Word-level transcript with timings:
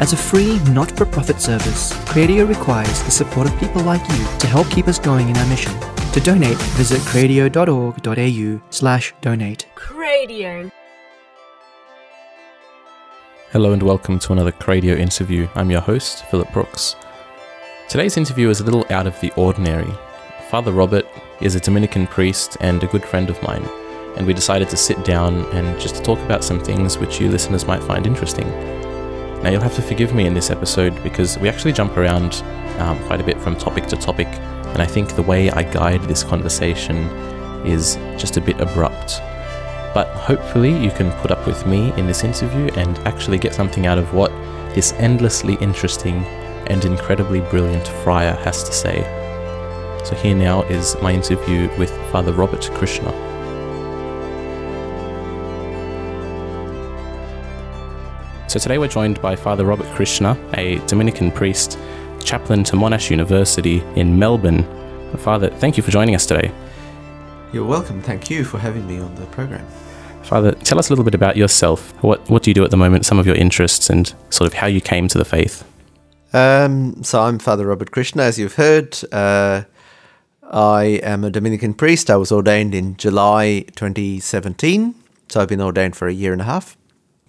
As 0.00 0.12
a 0.12 0.16
free, 0.16 0.60
not 0.70 0.96
for 0.96 1.04
profit 1.04 1.40
service, 1.40 1.92
Cradio 2.06 2.48
requires 2.48 3.02
the 3.02 3.10
support 3.10 3.48
of 3.48 3.58
people 3.58 3.82
like 3.82 4.00
you 4.10 4.24
to 4.38 4.46
help 4.46 4.70
keep 4.70 4.86
us 4.86 4.96
going 4.96 5.28
in 5.28 5.36
our 5.36 5.46
mission. 5.46 5.72
To 6.12 6.20
donate, 6.20 6.56
visit 6.76 7.00
cradio.org.au 7.00 8.62
slash 8.70 9.12
donate. 9.20 9.66
Cradio. 9.74 10.70
Hello 13.50 13.72
and 13.72 13.82
welcome 13.82 14.20
to 14.20 14.32
another 14.32 14.52
Cradio 14.52 14.96
interview. 14.96 15.48
I'm 15.56 15.68
your 15.68 15.80
host, 15.80 16.24
Philip 16.26 16.52
Brooks. 16.52 16.94
Today's 17.88 18.16
interview 18.16 18.50
is 18.50 18.60
a 18.60 18.64
little 18.64 18.86
out 18.90 19.08
of 19.08 19.20
the 19.20 19.32
ordinary. 19.32 19.92
Father 20.48 20.70
Robert 20.70 21.06
is 21.40 21.56
a 21.56 21.60
Dominican 21.60 22.06
priest 22.06 22.56
and 22.60 22.80
a 22.84 22.86
good 22.86 23.04
friend 23.04 23.30
of 23.30 23.42
mine, 23.42 23.68
and 24.16 24.28
we 24.28 24.32
decided 24.32 24.68
to 24.68 24.76
sit 24.76 25.04
down 25.04 25.44
and 25.56 25.80
just 25.80 26.04
talk 26.04 26.20
about 26.20 26.44
some 26.44 26.60
things 26.60 26.98
which 26.98 27.20
you 27.20 27.28
listeners 27.28 27.66
might 27.66 27.82
find 27.82 28.06
interesting. 28.06 28.46
Now, 29.42 29.50
you'll 29.50 29.62
have 29.62 29.76
to 29.76 29.82
forgive 29.82 30.14
me 30.14 30.26
in 30.26 30.34
this 30.34 30.50
episode 30.50 31.00
because 31.04 31.38
we 31.38 31.48
actually 31.48 31.72
jump 31.72 31.96
around 31.96 32.42
um, 32.78 32.98
quite 33.06 33.20
a 33.20 33.24
bit 33.24 33.40
from 33.40 33.56
topic 33.56 33.86
to 33.86 33.96
topic, 33.96 34.26
and 34.26 34.82
I 34.82 34.86
think 34.86 35.14
the 35.14 35.22
way 35.22 35.48
I 35.50 35.62
guide 35.62 36.02
this 36.02 36.24
conversation 36.24 36.96
is 37.64 37.94
just 38.16 38.36
a 38.36 38.40
bit 38.40 38.60
abrupt. 38.60 39.20
But 39.94 40.08
hopefully, 40.08 40.76
you 40.76 40.90
can 40.90 41.12
put 41.20 41.30
up 41.30 41.46
with 41.46 41.66
me 41.66 41.92
in 41.94 42.06
this 42.06 42.24
interview 42.24 42.68
and 42.74 42.98
actually 43.00 43.38
get 43.38 43.54
something 43.54 43.86
out 43.86 43.96
of 43.98 44.12
what 44.12 44.30
this 44.74 44.92
endlessly 44.94 45.54
interesting 45.60 46.24
and 46.66 46.84
incredibly 46.84 47.40
brilliant 47.42 47.86
friar 48.02 48.34
has 48.44 48.64
to 48.64 48.72
say. 48.72 49.02
So, 50.04 50.16
here 50.16 50.34
now 50.34 50.62
is 50.62 50.96
my 51.00 51.12
interview 51.12 51.70
with 51.78 51.90
Father 52.10 52.32
Robert 52.32 52.68
Krishna. 52.74 53.27
So 58.48 58.58
today 58.58 58.78
we're 58.78 58.88
joined 58.88 59.20
by 59.20 59.36
Father 59.36 59.66
Robert 59.66 59.94
Krishna, 59.94 60.34
a 60.54 60.78
Dominican 60.86 61.30
priest, 61.30 61.78
chaplain 62.24 62.64
to 62.64 62.76
Monash 62.76 63.10
University 63.10 63.80
in 63.94 64.18
Melbourne. 64.18 64.64
Father, 65.18 65.50
thank 65.50 65.76
you 65.76 65.82
for 65.82 65.90
joining 65.90 66.14
us 66.14 66.24
today. 66.24 66.50
You're 67.52 67.66
welcome. 67.66 68.00
Thank 68.00 68.30
you 68.30 68.44
for 68.44 68.56
having 68.56 68.86
me 68.86 69.00
on 69.00 69.14
the 69.16 69.26
program. 69.26 69.66
Father, 70.22 70.52
tell 70.52 70.78
us 70.78 70.88
a 70.88 70.92
little 70.92 71.04
bit 71.04 71.14
about 71.14 71.36
yourself. 71.36 71.92
What 72.02 72.26
what 72.30 72.42
do 72.42 72.48
you 72.48 72.54
do 72.54 72.64
at 72.64 72.70
the 72.70 72.78
moment? 72.78 73.04
Some 73.04 73.18
of 73.18 73.26
your 73.26 73.36
interests 73.36 73.90
and 73.90 74.14
sort 74.30 74.46
of 74.46 74.54
how 74.54 74.66
you 74.66 74.80
came 74.80 75.08
to 75.08 75.18
the 75.18 75.26
faith. 75.26 75.62
Um, 76.32 77.04
so 77.04 77.20
I'm 77.20 77.38
Father 77.38 77.66
Robert 77.66 77.90
Krishna, 77.90 78.22
as 78.22 78.38
you've 78.38 78.54
heard. 78.54 78.98
Uh, 79.12 79.64
I 80.50 81.00
am 81.02 81.22
a 81.22 81.28
Dominican 81.30 81.74
priest. 81.74 82.08
I 82.08 82.16
was 82.16 82.32
ordained 82.32 82.74
in 82.74 82.96
July 82.96 83.66
2017, 83.76 84.94
so 85.28 85.42
I've 85.42 85.48
been 85.48 85.60
ordained 85.60 85.96
for 85.96 86.08
a 86.08 86.14
year 86.14 86.32
and 86.32 86.40
a 86.40 86.46
half. 86.46 86.78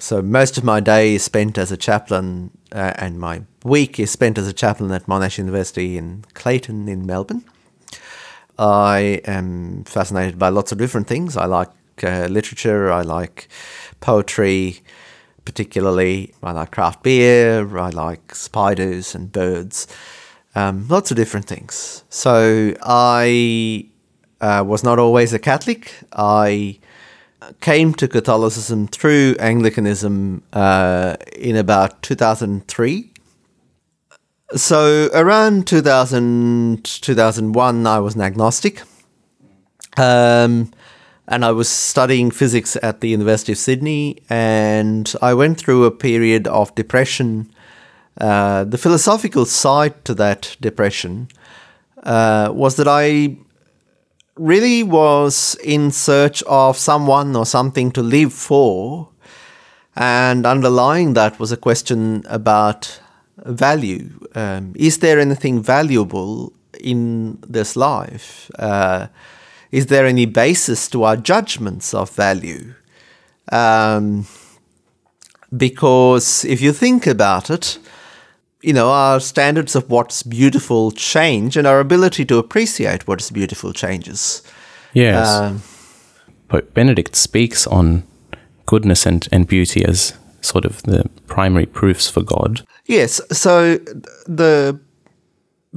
So 0.01 0.21
most 0.21 0.57
of 0.57 0.63
my 0.63 0.79
day 0.79 1.15
is 1.15 1.23
spent 1.23 1.57
as 1.57 1.73
a 1.73 1.77
chaplain, 1.77 2.51
uh, 2.71 2.93
and 2.95 3.19
my 3.19 3.41
week 3.65 3.99
is 3.99 4.09
spent 4.09 4.37
as 4.37 4.47
a 4.47 4.53
chaplain 4.53 4.91
at 4.91 5.07
Monash 5.07 5.37
University 5.37 5.97
in 5.97 6.23
Clayton, 6.33 6.87
in 6.87 7.05
Melbourne. 7.05 7.43
I 8.57 9.21
am 9.25 9.83
fascinated 9.83 10.39
by 10.39 10.49
lots 10.49 10.71
of 10.71 10.77
different 10.77 11.07
things. 11.07 11.35
I 11.35 11.45
like 11.45 11.69
uh, 12.01 12.27
literature. 12.29 12.89
I 12.89 13.01
like 13.01 13.49
poetry, 13.99 14.79
particularly. 15.43 16.33
I 16.41 16.53
like 16.53 16.71
craft 16.71 17.03
beer. 17.03 17.77
I 17.77 17.89
like 17.89 18.33
spiders 18.33 19.13
and 19.13 19.29
birds. 19.29 19.85
Um, 20.55 20.87
lots 20.87 21.11
of 21.11 21.17
different 21.17 21.45
things. 21.45 22.05
So 22.09 22.73
I 22.81 23.89
uh, 24.39 24.63
was 24.65 24.81
not 24.81 24.97
always 24.97 25.33
a 25.33 25.39
Catholic. 25.39 25.93
I 26.13 26.79
came 27.61 27.93
to 27.95 28.07
Catholicism 28.07 28.87
through 28.87 29.35
Anglicanism 29.39 30.43
uh, 30.53 31.15
in 31.35 31.55
about 31.55 32.01
2003. 32.01 33.11
So 34.55 35.09
around 35.13 35.67
2000, 35.67 36.83
2001, 36.83 37.87
I 37.87 37.99
was 37.99 38.15
an 38.15 38.21
agnostic. 38.21 38.81
Um, 39.97 40.71
and 41.27 41.45
I 41.45 41.51
was 41.51 41.69
studying 41.69 42.31
physics 42.31 42.75
at 42.81 43.01
the 43.01 43.09
University 43.09 43.51
of 43.51 43.59
Sydney, 43.59 44.17
and 44.29 45.13
I 45.21 45.35
went 45.35 45.59
through 45.59 45.85
a 45.85 45.91
period 45.91 46.47
of 46.47 46.73
depression. 46.73 47.51
Uh, 48.19 48.63
the 48.63 48.79
philosophical 48.79 49.45
side 49.45 50.03
to 50.05 50.15
that 50.15 50.57
depression 50.59 51.27
uh, 52.01 52.49
was 52.51 52.77
that 52.77 52.87
I 52.87 53.37
really 54.39 54.83
was 54.83 55.55
in 55.63 55.91
search 55.91 56.41
of 56.43 56.77
someone 56.77 57.35
or 57.35 57.45
something 57.45 57.91
to 57.91 58.01
live 58.01 58.33
for. 58.33 59.09
And 59.95 60.45
underlying 60.45 61.13
that 61.13 61.39
was 61.39 61.51
a 61.51 61.57
question 61.57 62.23
about 62.29 63.01
value. 63.45 64.09
Um, 64.35 64.73
is 64.75 64.99
there 64.99 65.19
anything 65.19 65.61
valuable 65.61 66.53
in 66.79 67.39
this 67.47 67.75
life? 67.75 68.49
Uh, 68.57 69.07
is 69.71 69.87
there 69.87 70.05
any 70.05 70.25
basis 70.25 70.89
to 70.89 71.03
our 71.03 71.17
judgments 71.17 71.93
of 71.93 72.09
value? 72.11 72.73
Um, 73.51 74.25
because 75.55 76.45
if 76.45 76.61
you 76.61 76.71
think 76.71 77.07
about 77.07 77.49
it, 77.49 77.79
you 78.61 78.73
know, 78.73 78.89
our 78.89 79.19
standards 79.19 79.75
of 79.75 79.89
what's 79.89 80.23
beautiful 80.23 80.91
change 80.91 81.55
and 81.55 81.65
our 81.65 81.79
ability 81.79 82.25
to 82.25 82.37
appreciate 82.37 83.07
what 83.07 83.21
is 83.21 83.31
beautiful 83.31 83.73
changes. 83.73 84.41
Yes. 84.93 85.27
Um, 85.27 85.61
Pope 86.49 86.73
Benedict 86.73 87.15
speaks 87.15 87.65
on 87.67 88.03
goodness 88.65 89.05
and, 89.05 89.27
and 89.31 89.47
beauty 89.47 89.85
as 89.85 90.13
sort 90.41 90.65
of 90.65 90.83
the 90.83 91.09
primary 91.27 91.65
proofs 91.65 92.09
for 92.09 92.21
God. 92.21 92.65
Yes. 92.85 93.21
So 93.31 93.77
the 94.27 94.79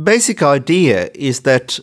basic 0.02 0.42
idea 0.42 1.10
is 1.14 1.40
that 1.40 1.78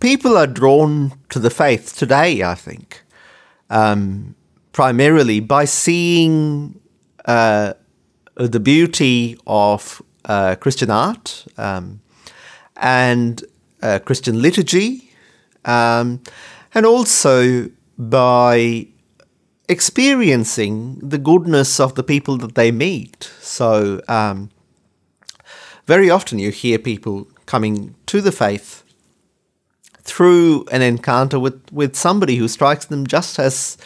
people 0.00 0.36
are 0.36 0.46
drawn 0.46 1.12
to 1.30 1.38
the 1.38 1.50
faith 1.50 1.96
today, 1.96 2.42
I 2.42 2.54
think, 2.54 3.02
um, 3.68 4.34
primarily 4.72 5.40
by 5.40 5.66
seeing. 5.66 6.80
Uh, 7.26 7.74
the 8.46 8.60
beauty 8.60 9.36
of 9.46 10.00
uh, 10.24 10.54
Christian 10.56 10.90
art 10.90 11.46
um, 11.56 12.00
and 12.76 13.44
uh, 13.82 13.98
Christian 13.98 14.40
liturgy, 14.40 15.10
um, 15.64 16.22
and 16.74 16.86
also 16.86 17.70
by 17.98 18.86
experiencing 19.68 20.98
the 21.00 21.18
goodness 21.18 21.80
of 21.80 21.94
the 21.94 22.02
people 22.02 22.36
that 22.38 22.54
they 22.54 22.70
meet. 22.70 23.30
So, 23.40 24.00
um, 24.08 24.50
very 25.86 26.10
often 26.10 26.38
you 26.38 26.50
hear 26.50 26.78
people 26.78 27.26
coming 27.46 27.94
to 28.06 28.20
the 28.20 28.32
faith 28.32 28.84
through 30.02 30.64
an 30.70 30.82
encounter 30.82 31.38
with, 31.38 31.60
with 31.72 31.96
somebody 31.96 32.36
who 32.36 32.48
strikes 32.48 32.86
them 32.86 33.06
just 33.06 33.38
as 33.38 33.76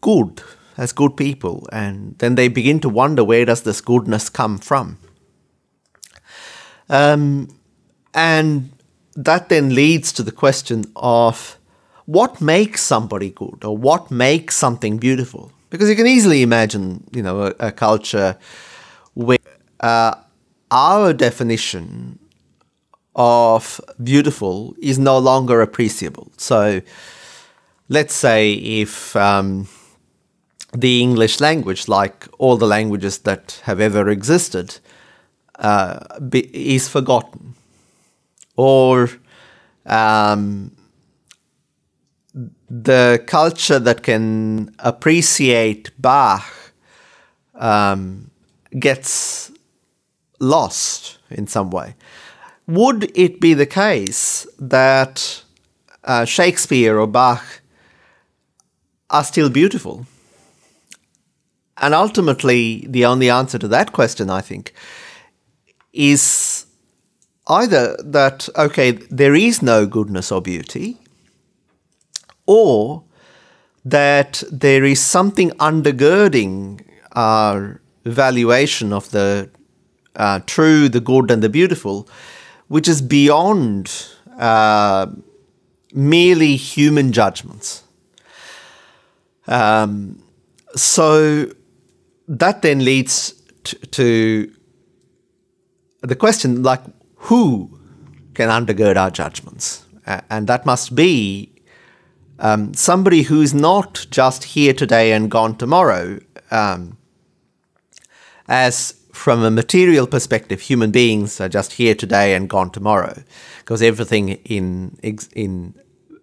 good 0.00 0.42
as 0.78 0.92
good 0.92 1.16
people, 1.16 1.68
and 1.72 2.16
then 2.18 2.36
they 2.36 2.48
begin 2.48 2.80
to 2.80 2.88
wonder 2.88 3.24
where 3.24 3.44
does 3.44 3.62
this 3.62 3.80
goodness 3.80 4.30
come 4.30 4.58
from. 4.58 4.96
Um, 6.88 7.48
and 8.14 8.70
that 9.16 9.48
then 9.48 9.74
leads 9.74 10.12
to 10.12 10.22
the 10.22 10.32
question 10.32 10.84
of 10.96 11.58
what 12.06 12.40
makes 12.40 12.82
somebody 12.82 13.30
good 13.30 13.64
or 13.64 13.76
what 13.76 14.10
makes 14.10 14.56
something 14.56 14.98
beautiful. 14.98 15.52
Because 15.68 15.90
you 15.90 15.96
can 15.96 16.06
easily 16.06 16.42
imagine, 16.42 17.04
you 17.12 17.22
know, 17.22 17.42
a, 17.42 17.54
a 17.58 17.72
culture 17.72 18.38
where 19.14 19.38
uh, 19.80 20.14
our 20.70 21.12
definition 21.12 22.18
of 23.16 23.80
beautiful 24.02 24.76
is 24.80 24.98
no 24.98 25.18
longer 25.18 25.60
appreciable. 25.60 26.30
So, 26.36 26.80
let's 27.88 28.14
say 28.14 28.52
if 28.52 29.16
um, 29.16 29.66
the 30.72 31.00
English 31.00 31.40
language, 31.40 31.88
like 31.88 32.28
all 32.38 32.56
the 32.56 32.66
languages 32.66 33.18
that 33.18 33.60
have 33.64 33.80
ever 33.80 34.08
existed, 34.08 34.78
uh, 35.58 36.18
be, 36.20 36.40
is 36.74 36.88
forgotten. 36.88 37.54
Or 38.56 39.08
um, 39.86 40.72
the 42.68 43.22
culture 43.26 43.78
that 43.78 44.02
can 44.02 44.74
appreciate 44.78 45.90
Bach 46.00 46.44
um, 47.54 48.30
gets 48.78 49.50
lost 50.38 51.18
in 51.30 51.46
some 51.46 51.70
way. 51.70 51.94
Would 52.66 53.10
it 53.16 53.40
be 53.40 53.54
the 53.54 53.66
case 53.66 54.46
that 54.58 55.42
uh, 56.04 56.26
Shakespeare 56.26 56.98
or 56.98 57.06
Bach 57.06 57.62
are 59.08 59.24
still 59.24 59.48
beautiful? 59.48 60.06
And 61.80 61.94
ultimately, 61.94 62.86
the 62.88 63.04
only 63.04 63.30
answer 63.30 63.58
to 63.58 63.68
that 63.68 63.92
question, 63.92 64.30
I 64.30 64.40
think, 64.40 64.72
is 65.92 66.66
either 67.46 67.96
that, 68.04 68.48
okay, 68.56 68.92
there 69.10 69.34
is 69.34 69.62
no 69.62 69.86
goodness 69.86 70.32
or 70.32 70.42
beauty, 70.42 70.98
or 72.46 73.04
that 73.84 74.42
there 74.50 74.84
is 74.84 75.00
something 75.00 75.50
undergirding 75.52 76.84
our 77.12 77.80
valuation 78.04 78.92
of 78.92 79.10
the 79.10 79.50
uh, 80.16 80.40
true, 80.46 80.88
the 80.88 81.00
good, 81.00 81.30
and 81.30 81.42
the 81.42 81.48
beautiful, 81.48 82.08
which 82.66 82.88
is 82.88 83.00
beyond 83.00 84.06
uh, 84.38 85.06
merely 85.92 86.56
human 86.56 87.12
judgments. 87.12 87.84
Um, 89.46 90.22
so 90.74 91.50
that 92.28 92.62
then 92.62 92.84
leads 92.84 93.32
to, 93.64 93.76
to 93.86 94.52
the 96.02 96.14
question 96.14 96.62
like, 96.62 96.82
who 97.16 97.80
can 98.34 98.48
undergird 98.48 98.96
our 98.96 99.10
judgments? 99.10 99.84
Uh, 100.06 100.20
and 100.30 100.46
that 100.46 100.64
must 100.64 100.94
be 100.94 101.52
um, 102.38 102.72
somebody 102.74 103.22
who's 103.22 103.52
not 103.52 104.06
just 104.10 104.44
here 104.44 104.72
today 104.72 105.12
and 105.12 105.30
gone 105.30 105.56
tomorrow. 105.56 106.20
Um, 106.50 106.96
as 108.46 108.94
from 109.12 109.42
a 109.42 109.50
material 109.50 110.06
perspective, 110.06 110.60
human 110.60 110.90
beings 110.90 111.40
are 111.40 111.48
just 111.48 111.72
here 111.72 111.94
today 111.94 112.34
and 112.34 112.48
gone 112.48 112.70
tomorrow, 112.70 113.22
because 113.58 113.82
everything 113.82 114.28
in 114.44 114.96
in 115.02 115.74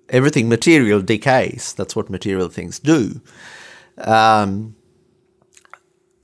everything 0.10 0.48
material 0.48 1.02
decays. 1.02 1.74
That's 1.74 1.96
what 1.96 2.10
material 2.10 2.50
things 2.50 2.80
do. 2.80 3.22
Um, 3.98 4.76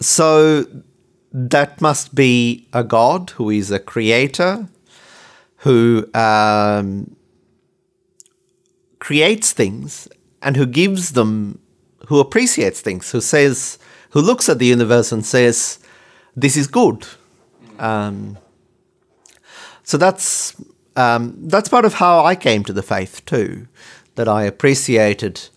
so 0.01 0.65
that 1.31 1.80
must 1.80 2.13
be 2.13 2.68
a 2.74 2.83
God 2.83 3.30
who 3.31 3.50
is 3.50 3.71
a 3.71 3.80
creator, 3.80 4.68
who 5.57 6.09
um, 6.13 7.15
creates 9.00 9.53
things 9.53 10.07
and 10.42 10.57
who 10.57 10.65
gives 10.65 11.13
them, 11.13 11.59
who 12.07 12.19
appreciates 12.19 12.81
things, 12.81 13.12
who 13.12 13.21
says, 13.21 13.77
who 14.09 14.21
looks 14.21 14.50
at 14.50 14.59
the 14.59 14.65
universe 14.65 15.12
and 15.12 15.25
says, 15.25 15.80
"This 16.36 16.57
is 16.57 16.68
good." 16.68 17.07
Um, 17.80 18.38
so 19.83 19.97
that's 19.97 20.56
um, 20.95 21.36
that's 21.47 21.69
part 21.69 21.86
of 21.86 21.95
how 21.95 22.25
I 22.25 22.36
came 22.36 22.63
to 22.65 22.74
the 22.74 22.83
faith 22.83 23.24
too, 23.25 23.68
that 24.15 24.27
I 24.27 24.44
appreciated. 24.44 25.50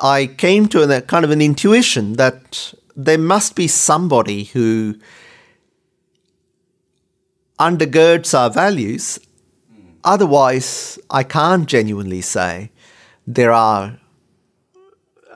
I 0.00 0.26
came 0.26 0.68
to 0.68 0.82
a 0.82 1.00
kind 1.02 1.24
of 1.24 1.30
an 1.30 1.42
intuition 1.42 2.14
that 2.14 2.72
there 2.98 3.16
must 3.16 3.54
be 3.54 3.68
somebody 3.68 4.44
who 4.44 4.96
undergirds 7.60 8.36
our 8.36 8.50
values. 8.50 9.20
Otherwise, 10.02 10.98
I 11.08 11.22
can't 11.22 11.68
genuinely 11.68 12.20
say 12.20 12.72
there 13.24 13.52
are 13.52 14.00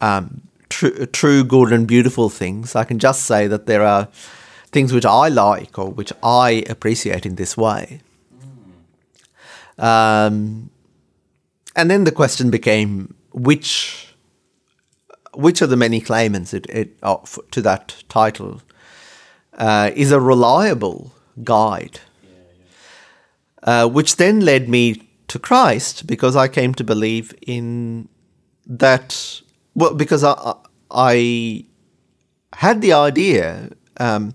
um, 0.00 0.42
tr- 0.68 1.04
true, 1.12 1.44
good, 1.44 1.72
and 1.72 1.86
beautiful 1.86 2.28
things. 2.28 2.74
I 2.74 2.82
can 2.82 2.98
just 2.98 3.24
say 3.24 3.46
that 3.46 3.66
there 3.66 3.84
are 3.84 4.08
things 4.72 4.92
which 4.92 5.06
I 5.06 5.28
like 5.28 5.78
or 5.78 5.88
which 5.88 6.12
I 6.20 6.64
appreciate 6.68 7.24
in 7.24 7.36
this 7.36 7.56
way. 7.56 8.00
Um, 9.78 10.70
and 11.76 11.90
then 11.90 12.04
the 12.04 12.12
question 12.12 12.50
became 12.50 13.14
which 13.32 14.11
which 15.34 15.62
of 15.62 15.70
the 15.70 15.76
many 15.76 16.00
claimants 16.00 16.52
it, 16.52 16.66
it, 16.68 16.96
oh, 17.02 17.22
to 17.50 17.62
that 17.62 18.02
title 18.08 18.62
uh, 19.54 19.90
is 19.94 20.12
a 20.12 20.20
reliable 20.20 21.12
guide, 21.42 22.00
uh, 23.62 23.88
which 23.88 24.16
then 24.16 24.40
led 24.40 24.68
me 24.68 25.08
to 25.28 25.38
Christ 25.38 26.06
because 26.06 26.36
I 26.36 26.48
came 26.48 26.74
to 26.74 26.84
believe 26.84 27.34
in 27.46 28.08
that. 28.66 29.40
Well, 29.74 29.94
because 29.94 30.22
I, 30.24 30.54
I 30.90 31.64
had 32.52 32.82
the 32.82 32.92
idea 32.92 33.70
um, 33.96 34.34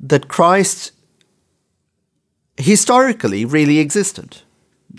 that 0.00 0.28
Christ 0.28 0.92
historically 2.56 3.44
really 3.44 3.78
existed, 3.78 4.38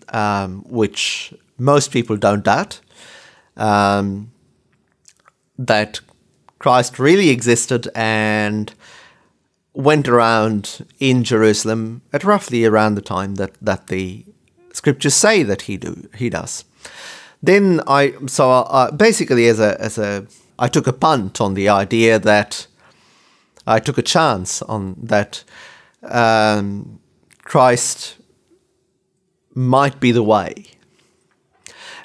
um, 0.09 0.63
which 0.67 1.33
most 1.57 1.91
people 1.91 2.17
don't 2.17 2.43
doubt. 2.43 2.79
Um, 3.57 4.31
that 5.59 5.99
Christ 6.57 6.97
really 6.97 7.29
existed 7.29 7.89
and 7.93 8.73
went 9.73 10.07
around 10.07 10.85
in 10.99 11.23
Jerusalem 11.23 12.01
at 12.11 12.23
roughly 12.23 12.65
around 12.65 12.95
the 12.95 13.01
time 13.01 13.35
that, 13.35 13.51
that 13.61 13.87
the 13.87 14.25
scriptures 14.73 15.15
say 15.15 15.43
that 15.43 15.63
he 15.63 15.77
do 15.77 16.09
he 16.15 16.29
does. 16.29 16.65
Then 17.43 17.81
I 17.87 18.13
so 18.27 18.49
uh, 18.51 18.91
basically 18.91 19.47
as 19.47 19.59
a 19.59 19.79
as 19.79 19.97
a 19.97 20.25
I 20.57 20.67
took 20.67 20.87
a 20.87 20.93
punt 20.93 21.39
on 21.39 21.53
the 21.53 21.69
idea 21.69 22.19
that 22.19 22.67
I 23.67 23.79
took 23.79 23.97
a 23.97 24.01
chance 24.01 24.61
on 24.63 24.95
that 25.03 25.43
um, 26.03 26.99
Christ 27.43 28.17
might 29.53 29.99
be 29.99 30.11
the 30.11 30.23
way. 30.23 30.78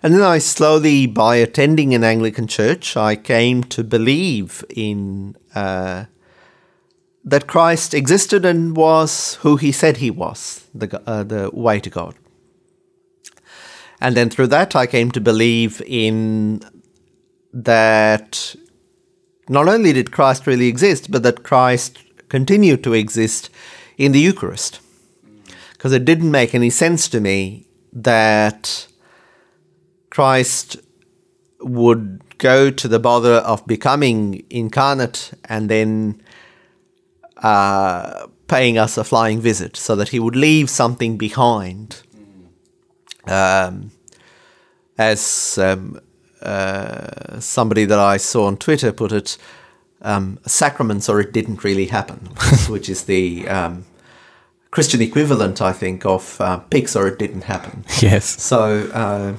And 0.05 0.13
then 0.13 0.21
I 0.21 0.37
slowly, 0.37 1.07
by 1.07 1.37
attending 1.37 1.95
an 1.95 2.05
Anglican 2.05 2.47
church, 2.47 2.95
I 2.95 3.17
came 3.17 3.65
to 3.65 3.83
believe 3.83 4.63
in 4.69 5.35
uh, 5.55 6.05
that 7.25 7.47
Christ 7.47 7.95
existed 7.95 8.45
and 8.45 8.77
was 8.77 9.37
who 9.37 9.57
he 9.57 9.73
said 9.73 9.97
he 9.97 10.11
was, 10.11 10.69
the, 10.75 11.01
uh, 11.09 11.23
the 11.23 11.49
way 11.55 11.81
to 11.81 11.89
God. 11.89 12.17
And 13.99 14.15
then 14.15 14.29
through 14.29 14.49
that, 14.49 14.77
I 14.77 14.85
came 14.87 15.11
to 15.11 15.23
believe 15.23 15.81
in 15.87 16.61
that 17.55 18.55
not 19.49 19.69
only 19.69 19.95
did 19.95 20.13
Christ 20.13 20.47
really 20.47 20.69
exist, 20.69 21.11
but 21.11 21.23
that 21.23 21.45
Christ 21.45 22.01
continued 22.29 22.85
to 22.85 22.93
exist 22.93 23.49
in 23.97 24.13
the 24.13 24.21
Eucharist 24.21 24.81
because 25.73 25.95
it 25.95 26.05
didn't 26.05 26.31
make 26.31 26.55
any 26.55 26.69
sense 26.69 27.09
to 27.09 27.21
me 27.21 27.69
that 27.91 28.87
Christ 30.15 30.77
would 31.59 32.39
go 32.39 32.71
to 32.71 32.87
the 32.87 33.01
bother 33.01 33.35
of 33.35 33.67
becoming 33.67 34.45
incarnate 34.49 35.33
and 35.47 35.69
then 35.69 36.23
uh, 37.39 38.29
paying 38.47 38.79
us 38.79 38.97
a 38.97 39.03
flying 39.03 39.41
visit 39.41 39.77
so 39.77 39.97
that 39.97 40.11
he 40.11 40.21
would 40.21 40.37
leave 40.37 40.71
something 40.71 41.17
behind. 41.17 42.03
Um, 43.27 43.91
as 44.97 45.59
um, 45.59 46.01
uh, 46.41 47.41
somebody 47.41 47.85
that 47.85 47.99
I 47.99 48.19
saw 48.19 48.47
on 48.47 48.57
Twitter 48.57 48.93
put 48.93 49.11
it, 49.11 49.37
um, 50.01 50.39
sacraments 50.47 51.09
or 51.09 51.19
it 51.21 51.33
didn't 51.33 51.65
really 51.65 51.87
happen, 51.87 52.19
which 52.69 52.89
is 52.89 53.07
the 53.07 53.49
um, 53.49 53.85
Christian 54.71 55.03
equivalent, 55.03 55.61
I 55.61 55.73
think, 55.73 56.07
of 56.07 56.41
uh, 56.41 56.59
pigs 56.59 56.95
or 56.95 57.09
it 57.09 57.19
didn't 57.19 57.45
happen. 57.45 57.85
Yes. 58.01 58.41
So, 58.41 58.89
uh, 58.93 59.37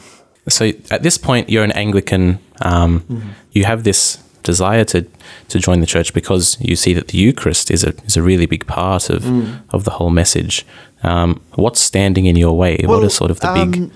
so 0.48 0.72
at 0.92 1.04
this 1.04 1.18
point, 1.18 1.50
you're 1.50 1.64
an 1.64 1.72
Anglican. 1.72 2.40
Um, 2.62 3.02
mm-hmm. 3.02 3.30
You 3.52 3.66
have 3.66 3.84
this 3.84 4.18
desire 4.44 4.86
to 4.86 5.06
to 5.50 5.60
join 5.60 5.80
the 5.80 5.88
church 5.88 6.14
because 6.14 6.58
you 6.62 6.76
see 6.76 6.94
that 6.94 7.08
the 7.10 7.18
Eucharist 7.18 7.72
is 7.72 7.84
a 7.84 7.94
is 8.06 8.16
a 8.16 8.22
really 8.22 8.46
big 8.46 8.66
part 8.68 9.10
of 9.10 9.24
mm. 9.24 9.62
of 9.70 9.84
the 9.84 9.92
whole 9.92 10.12
message. 10.12 10.66
Um, 11.04 11.42
what's 11.56 11.80
standing 11.80 12.26
in 12.26 12.36
your 12.36 12.58
way? 12.58 12.78
Well, 12.84 12.98
what 12.98 13.06
is 13.06 13.14
sort 13.14 13.32
of 13.32 13.40
the 13.40 13.52
big? 13.54 13.78
Um, 13.78 13.92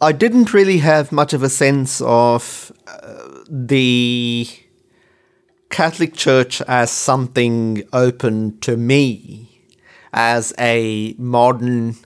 I 0.00 0.12
didn't 0.12 0.54
really 0.54 0.78
have 0.78 1.12
much 1.12 1.34
of 1.34 1.42
a 1.42 1.50
sense 1.50 2.00
of 2.00 2.72
uh, 2.86 3.28
the 3.48 4.48
Catholic 5.68 6.14
Church 6.14 6.62
as 6.62 6.90
something 6.90 7.82
open 7.92 8.58
to 8.60 8.76
me 8.76 9.66
as 10.12 10.52
a 10.58 11.14
modern, 11.18 11.96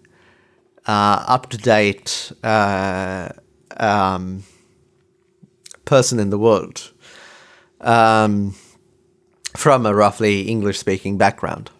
uh, 0.87 1.25
up 1.27 1.51
to 1.51 1.57
date 1.57 2.33
uh, 2.43 3.29
um, 3.77 4.45
person 5.85 6.19
in 6.19 6.31
the 6.31 6.39
world 6.39 6.93
um, 7.81 8.55
from 9.57 9.87
a 9.87 9.95
roughly 9.95 10.43
English 10.43 10.79
speaking 10.79 11.19
background. 11.19 11.71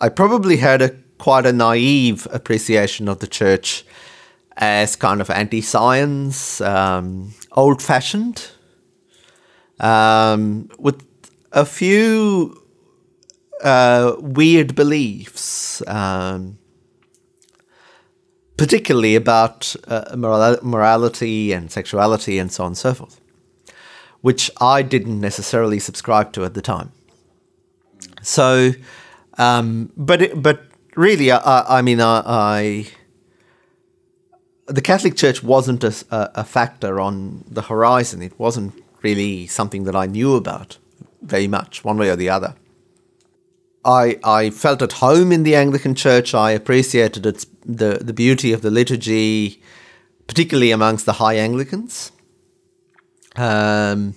I 0.00 0.08
probably 0.08 0.58
had 0.58 0.82
a 0.82 0.96
quite 1.18 1.46
a 1.46 1.52
naive 1.52 2.26
appreciation 2.30 3.08
of 3.08 3.20
the 3.20 3.26
church 3.26 3.84
as 4.56 4.96
kind 4.96 5.20
of 5.20 5.30
anti 5.30 5.60
science, 5.60 6.60
um, 6.60 7.34
old 7.52 7.82
fashioned, 7.82 8.50
um, 9.80 10.68
with 10.78 11.06
a 11.52 11.64
few 11.64 12.62
uh, 13.62 14.14
weird 14.18 14.74
beliefs, 14.74 15.82
um, 15.88 16.58
particularly 18.56 19.16
about 19.16 19.74
uh, 19.88 20.14
moral- 20.16 20.58
morality 20.62 21.52
and 21.52 21.70
sexuality 21.70 22.38
and 22.38 22.52
so 22.52 22.64
on 22.64 22.68
and 22.68 22.78
so 22.78 22.94
forth, 22.94 23.20
which 24.20 24.50
I 24.60 24.82
didn't 24.82 25.20
necessarily 25.20 25.78
subscribe 25.78 26.32
to 26.34 26.44
at 26.44 26.54
the 26.54 26.62
time. 26.62 26.92
So, 28.22 28.72
um, 29.38 29.92
but 29.96 30.22
it, 30.22 30.42
but 30.42 30.62
really, 30.94 31.30
I, 31.30 31.78
I 31.78 31.82
mean, 31.82 32.00
I, 32.00 32.22
I, 32.24 32.86
the 34.66 34.80
Catholic 34.80 35.16
Church 35.16 35.42
wasn't 35.42 35.84
a, 35.84 35.92
a 36.10 36.44
factor 36.44 37.00
on 37.00 37.44
the 37.48 37.62
horizon. 37.62 38.22
It 38.22 38.38
wasn't 38.38 38.72
really 39.02 39.46
something 39.46 39.84
that 39.84 39.96
I 39.96 40.06
knew 40.06 40.36
about 40.36 40.78
very 41.20 41.48
much, 41.48 41.84
one 41.84 41.98
way 41.98 42.08
or 42.08 42.16
the 42.16 42.30
other. 42.30 42.54
I, 43.84 44.18
I 44.24 44.50
felt 44.50 44.82
at 44.82 44.92
home 44.92 45.32
in 45.32 45.42
the 45.42 45.54
Anglican 45.54 45.94
Church. 45.94 46.34
I 46.34 46.52
appreciated 46.52 47.26
its, 47.26 47.46
the, 47.64 47.98
the 48.00 48.12
beauty 48.12 48.52
of 48.52 48.62
the 48.62 48.70
liturgy, 48.70 49.62
particularly 50.26 50.70
amongst 50.70 51.06
the 51.06 51.14
high 51.14 51.36
Anglicans. 51.36 52.12
Um, 53.36 54.14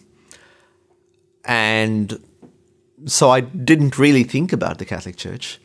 and 1.43 2.19
so 3.05 3.29
I 3.29 3.41
didn't 3.41 3.97
really 3.97 4.23
think 4.23 4.53
about 4.53 4.77
the 4.77 4.85
Catholic 4.85 5.17
Church. 5.17 5.59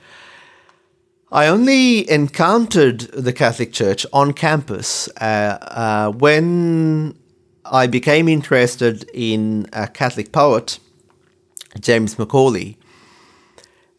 I 1.31 1.47
only 1.47 2.09
encountered 2.11 3.01
the 3.13 3.33
Catholic 3.33 3.73
Church 3.73 4.05
on 4.13 4.33
campus 4.33 5.09
uh, 5.19 5.59
uh, 5.63 6.13
when 6.13 7.17
I 7.65 7.87
became 7.87 8.29
interested 8.29 9.09
in 9.15 9.67
a 9.73 9.87
Catholic 9.87 10.31
poet, 10.31 10.79
James 11.81 12.17
McAuley, 12.17 12.77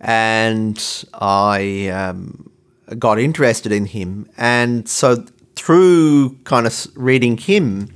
and 0.04 1.06
I 1.14 1.88
um, 1.88 2.52
got 3.00 3.20
interested 3.20 3.72
in 3.72 3.86
him. 3.86 4.30
And 4.38 4.88
so, 4.88 5.26
through 5.56 6.38
kind 6.44 6.68
of 6.68 6.88
reading 6.96 7.38
him, 7.38 7.90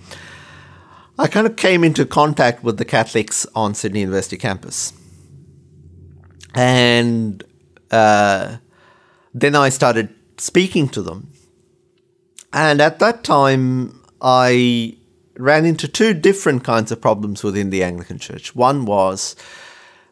I 1.20 1.28
kind 1.28 1.46
of 1.46 1.58
came 1.58 1.84
into 1.84 2.06
contact 2.06 2.64
with 2.64 2.78
the 2.78 2.86
Catholics 2.86 3.46
on 3.56 3.74
Sydney 3.74 4.02
University 4.02 4.38
campus. 4.38 4.94
And 6.56 7.44
uh, 7.92 8.58
then 9.34 9.56
I 9.56 9.70
started 9.70 10.14
speaking 10.38 10.88
to 10.90 11.02
them. 11.02 11.34
And 12.54 12.80
at 12.80 13.00
that 13.00 13.24
time, 13.24 14.02
I 14.22 14.98
ran 15.36 15.66
into 15.66 15.88
two 15.88 16.14
different 16.14 16.64
kinds 16.64 16.92
of 16.92 17.02
problems 17.02 17.44
within 17.44 17.70
the 17.70 17.84
Anglican 17.84 18.18
Church. 18.18 18.56
One 18.56 18.86
was, 18.86 19.36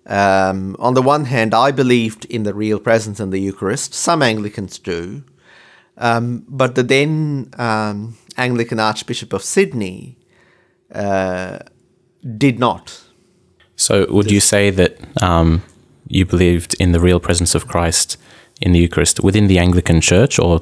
um, 0.08 0.76
on 0.80 0.94
the 0.94 1.02
one 1.02 1.26
hand, 1.26 1.54
I 1.54 1.72
believed 1.72 2.26
in 2.26 2.44
the 2.44 2.54
real 2.54 2.80
presence 2.80 3.20
in 3.20 3.32
the 3.32 3.40
Eucharist. 3.40 3.94
Some 3.94 4.22
Anglicans 4.22 4.78
do. 4.78 5.24
Um, 5.98 6.46
but 6.48 6.76
the 6.76 6.84
then 6.84 7.50
um, 7.58 8.18
Anglican 8.38 8.80
Archbishop 8.80 9.34
of 9.34 9.42
Sydney 9.42 10.18
uh, 10.94 11.60
did 12.38 12.60
not. 12.60 13.02
So, 13.76 14.06
would 14.10 14.32
you 14.32 14.40
say 14.40 14.70
that 14.70 14.98
um, 15.22 15.64
you 16.08 16.26
believed 16.26 16.76
in 16.80 16.92
the 16.92 17.00
real 17.00 17.20
presence 17.20 17.56
of 17.56 17.68
Christ 17.68 18.18
in 18.62 18.72
the 18.72 18.80
Eucharist 18.80 19.22
within 19.22 19.48
the 19.48 19.60
Anglican 19.60 20.02
Church 20.02 20.40
or 20.40 20.62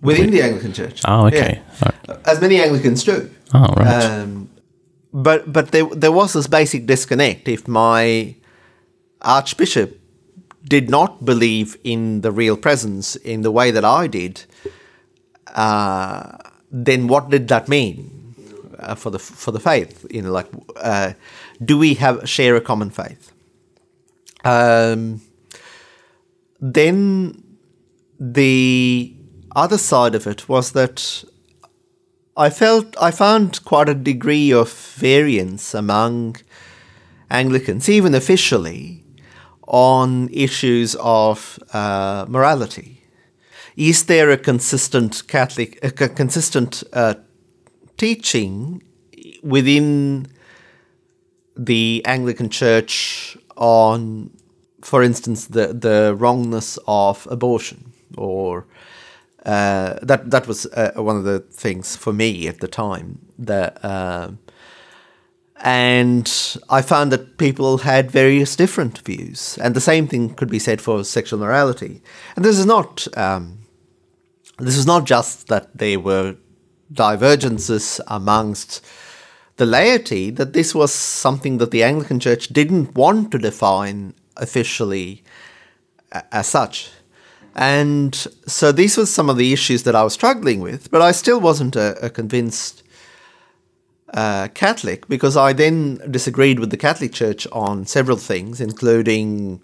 within 0.00 0.30
the 0.30 0.42
Anglican 0.42 0.72
Church? 0.72 1.02
Oh, 1.06 1.26
okay. 1.26 1.60
Yeah. 1.82 1.90
Right. 2.08 2.18
As 2.26 2.40
many 2.40 2.60
Anglicans 2.60 3.04
do. 3.04 3.30
Oh, 3.52 3.66
right. 3.76 4.04
Um, 4.04 4.48
but 5.12 5.52
but 5.52 5.72
there 5.72 5.86
there 5.86 6.12
was 6.12 6.32
this 6.32 6.46
basic 6.46 6.86
disconnect. 6.86 7.48
If 7.48 7.68
my 7.68 8.36
Archbishop 9.22 10.00
did 10.64 10.90
not 10.90 11.24
believe 11.24 11.76
in 11.84 12.22
the 12.22 12.32
real 12.32 12.56
presence 12.56 13.16
in 13.16 13.42
the 13.42 13.50
way 13.50 13.70
that 13.70 13.84
I 13.84 14.06
did, 14.06 14.44
uh, 15.54 16.36
then 16.70 17.06
what 17.06 17.30
did 17.30 17.48
that 17.48 17.68
mean 17.68 18.34
uh, 18.78 18.94
for 18.94 19.10
the 19.10 19.18
for 19.18 19.52
the 19.52 19.60
faith? 19.60 20.04
You 20.10 20.22
know, 20.22 20.32
like, 20.32 20.48
uh, 20.76 21.12
do 21.64 21.78
we 21.78 21.94
have 21.94 22.28
share 22.28 22.56
a 22.56 22.60
common 22.60 22.90
faith? 22.90 23.32
Um, 24.44 25.22
then 26.60 27.42
the 28.18 29.14
other 29.54 29.78
side 29.78 30.14
of 30.14 30.26
it 30.26 30.48
was 30.48 30.72
that 30.72 31.24
I 32.36 32.50
felt 32.50 32.96
I 33.00 33.10
found 33.10 33.64
quite 33.64 33.88
a 33.88 33.94
degree 33.94 34.52
of 34.52 34.70
variance 34.70 35.74
among 35.74 36.36
Anglicans, 37.30 37.88
even 37.88 38.14
officially, 38.14 39.02
on 39.66 40.28
issues 40.32 40.96
of 40.96 41.58
uh, 41.72 42.26
morality. 42.28 43.02
Is 43.76 44.06
there 44.06 44.30
a 44.30 44.36
consistent 44.36 45.26
Catholic, 45.26 45.78
a 45.82 45.90
consistent 45.90 46.82
uh, 46.92 47.14
teaching 47.96 48.82
within 49.42 50.28
the 51.56 52.02
Anglican 52.06 52.48
Church 52.48 53.36
on 53.56 54.30
for 54.86 55.02
instance, 55.02 55.46
the 55.46 55.74
the 55.74 56.14
wrongness 56.16 56.78
of 56.86 57.26
abortion, 57.28 57.92
or 58.16 58.66
uh, 59.44 59.98
that 60.02 60.30
that 60.30 60.46
was 60.46 60.66
uh, 60.66 60.92
one 60.94 61.16
of 61.16 61.24
the 61.24 61.40
things 61.40 61.96
for 61.96 62.12
me 62.12 62.46
at 62.46 62.60
the 62.60 62.68
time. 62.68 63.18
That 63.36 63.84
uh, 63.84 64.30
and 65.62 66.58
I 66.68 66.82
found 66.82 67.10
that 67.12 67.38
people 67.38 67.78
had 67.78 68.10
various 68.10 68.56
different 68.56 68.98
views, 68.98 69.58
and 69.62 69.74
the 69.74 69.80
same 69.80 70.06
thing 70.06 70.34
could 70.34 70.50
be 70.50 70.58
said 70.58 70.80
for 70.80 71.02
sexual 71.04 71.38
morality. 71.38 72.02
And 72.36 72.44
this 72.44 72.58
is 72.58 72.66
not 72.66 73.06
um, 73.16 73.58
this 74.58 74.76
is 74.76 74.86
not 74.86 75.04
just 75.04 75.48
that 75.48 75.76
there 75.76 76.00
were 76.00 76.36
divergences 76.92 78.00
amongst 78.06 78.84
the 79.56 79.66
laity 79.66 80.30
that 80.30 80.52
this 80.52 80.74
was 80.74 80.92
something 80.92 81.58
that 81.58 81.70
the 81.70 81.82
Anglican 81.82 82.20
Church 82.20 82.48
didn't 82.48 82.94
want 82.94 83.30
to 83.32 83.38
define 83.38 84.14
officially 84.36 85.24
as 86.30 86.46
such. 86.46 86.90
And 87.54 88.14
so 88.46 88.70
these 88.70 88.98
were 88.98 89.06
some 89.06 89.30
of 89.30 89.38
the 89.38 89.52
issues 89.52 89.84
that 89.84 89.96
I 89.96 90.04
was 90.04 90.12
struggling 90.12 90.60
with, 90.60 90.90
but 90.90 91.00
I 91.00 91.12
still 91.12 91.40
wasn't 91.40 91.74
a, 91.74 91.96
a 92.04 92.10
convinced 92.10 92.82
uh, 94.14 94.48
Catholic 94.48 95.08
because 95.08 95.36
I 95.36 95.52
then 95.52 96.00
disagreed 96.10 96.58
with 96.58 96.70
the 96.70 96.76
Catholic 96.76 97.12
Church 97.12 97.46
on 97.52 97.86
several 97.86 98.16
things, 98.16 98.60
including 98.60 99.60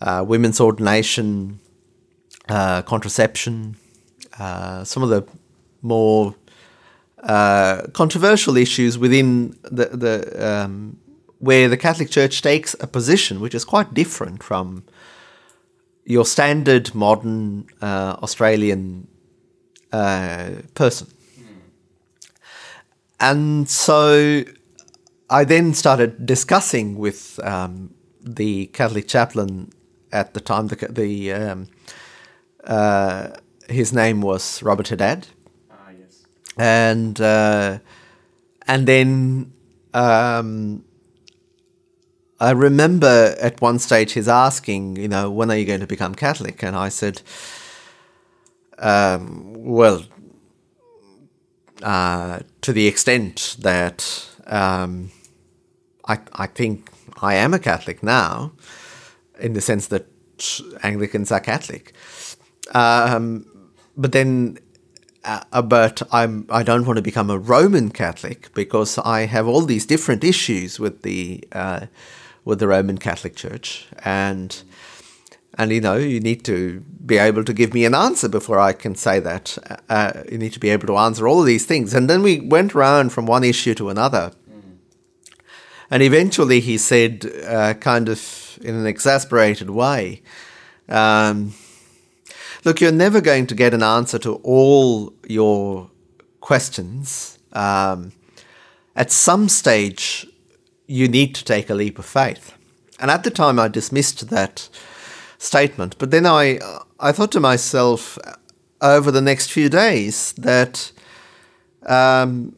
uh, 0.00 0.24
women's 0.26 0.60
ordination, 0.60 1.60
uh, 2.48 2.82
contraception, 2.82 3.76
uh, 4.38 4.84
some 4.84 5.02
of 5.02 5.10
the 5.10 5.26
more 5.82 6.34
uh, 7.22 7.82
controversial 7.92 8.56
issues 8.56 8.96
within 8.96 9.56
the, 9.64 9.86
the 9.86 10.46
um, 10.48 10.98
where 11.38 11.68
the 11.68 11.76
Catholic 11.76 12.10
Church 12.10 12.42
takes 12.42 12.74
a 12.80 12.86
position 12.86 13.40
which 13.40 13.54
is 13.54 13.64
quite 13.64 13.92
different 13.94 14.42
from 14.42 14.84
your 16.04 16.24
standard 16.24 16.94
modern 16.94 17.66
Australian 17.82 19.06
person. 19.90 21.08
And 23.20 23.68
so 23.68 24.44
I 25.30 25.44
then 25.44 25.74
started 25.74 26.24
discussing 26.24 26.96
with 26.96 27.40
um, 27.42 27.94
the 28.20 28.66
Catholic 28.66 29.08
chaplain 29.08 29.70
at 30.12 30.34
the 30.34 30.40
time. 30.40 30.68
The, 30.68 30.76
the 30.88 31.32
um, 31.32 31.68
uh, 32.64 33.30
his 33.68 33.92
name 33.92 34.20
was 34.20 34.62
Robert 34.62 34.88
Haddad. 34.88 35.26
Ah, 35.70 35.90
yes. 35.98 36.24
And 36.56 37.20
uh, 37.20 37.78
and 38.66 38.86
then 38.86 39.52
um, 39.94 40.84
I 42.40 42.52
remember 42.52 43.34
at 43.40 43.60
one 43.60 43.78
stage 43.78 44.12
his 44.12 44.28
asking, 44.28 44.96
you 44.96 45.08
know, 45.08 45.30
when 45.30 45.50
are 45.50 45.56
you 45.56 45.64
going 45.64 45.80
to 45.80 45.86
become 45.86 46.14
Catholic? 46.14 46.62
And 46.62 46.76
I 46.76 46.88
said, 46.88 47.22
um, 48.78 49.54
well, 49.54 50.04
uh, 51.82 52.40
to 52.62 52.72
the 52.72 52.86
extent 52.86 53.56
that 53.60 54.26
um, 54.46 55.10
I, 56.06 56.18
I 56.32 56.46
think 56.46 56.90
I 57.22 57.34
am 57.34 57.54
a 57.54 57.58
Catholic 57.58 58.02
now, 58.02 58.52
in 59.38 59.52
the 59.52 59.60
sense 59.60 59.86
that 59.88 60.06
Anglicans 60.82 61.32
are 61.32 61.40
Catholic. 61.40 61.92
Um, 62.74 63.46
but 63.96 64.12
then 64.12 64.58
uh, 65.24 65.62
but 65.62 66.02
I'm 66.12 66.46
I 66.48 66.62
don't 66.62 66.86
want 66.86 66.96
to 66.96 67.02
become 67.02 67.30
a 67.30 67.38
Roman 67.38 67.90
Catholic 67.90 68.52
because 68.54 68.98
I 68.98 69.26
have 69.26 69.46
all 69.46 69.62
these 69.62 69.84
different 69.84 70.24
issues 70.24 70.78
with 70.78 71.02
the 71.02 71.44
uh, 71.52 71.86
with 72.44 72.60
the 72.60 72.68
Roman 72.68 72.98
Catholic 72.98 73.36
Church, 73.36 73.86
and 74.04 74.62
and 75.58 75.70
you 75.70 75.80
know 75.80 75.96
you 75.96 76.20
need 76.20 76.44
to 76.44 76.80
be 77.04 77.18
able 77.18 77.44
to 77.44 77.52
give 77.52 77.74
me 77.74 77.84
an 77.84 77.94
answer 77.94 78.28
before 78.28 78.58
I 78.58 78.72
can 78.72 78.94
say 78.94 79.20
that. 79.20 79.58
Uh, 79.88 80.22
you 80.30 80.38
need 80.38 80.52
to 80.52 80.60
be 80.60 80.70
able 80.70 80.86
to 80.86 80.96
answer 80.96 81.28
all 81.28 81.40
of 81.40 81.46
these 81.46 81.66
things, 81.66 81.92
and 81.92 82.08
then 82.08 82.22
we 82.22 82.40
went 82.40 82.74
around 82.74 83.12
from 83.12 83.26
one 83.26 83.44
issue 83.44 83.74
to 83.74 83.90
another, 83.90 84.32
and 85.90 86.02
eventually 86.02 86.60
he 86.60 86.78
said, 86.78 87.30
uh, 87.46 87.74
kind 87.74 88.08
of 88.08 88.58
in 88.62 88.74
an 88.74 88.86
exasperated 88.86 89.70
way. 89.70 90.22
Um, 90.88 91.52
Look, 92.64 92.80
you're 92.80 92.92
never 92.92 93.20
going 93.20 93.46
to 93.46 93.54
get 93.54 93.72
an 93.72 93.82
answer 93.82 94.18
to 94.18 94.34
all 94.36 95.14
your 95.28 95.90
questions. 96.40 97.38
Um, 97.52 98.12
at 98.96 99.12
some 99.12 99.48
stage, 99.48 100.26
you 100.86 101.08
need 101.08 101.34
to 101.36 101.44
take 101.44 101.70
a 101.70 101.74
leap 101.74 101.98
of 101.98 102.04
faith. 102.04 102.54
And 102.98 103.10
at 103.10 103.22
the 103.22 103.30
time, 103.30 103.60
I 103.60 103.68
dismissed 103.68 104.28
that 104.30 104.68
statement. 105.38 105.96
But 105.98 106.10
then 106.10 106.26
I, 106.26 106.58
I 107.00 107.12
thought 107.12 107.32
to 107.32 107.40
myself 107.40 108.18
over 108.80 109.10
the 109.10 109.20
next 109.20 109.50
few 109.50 109.68
days 109.68 110.32
that 110.34 110.92
um, 111.86 112.54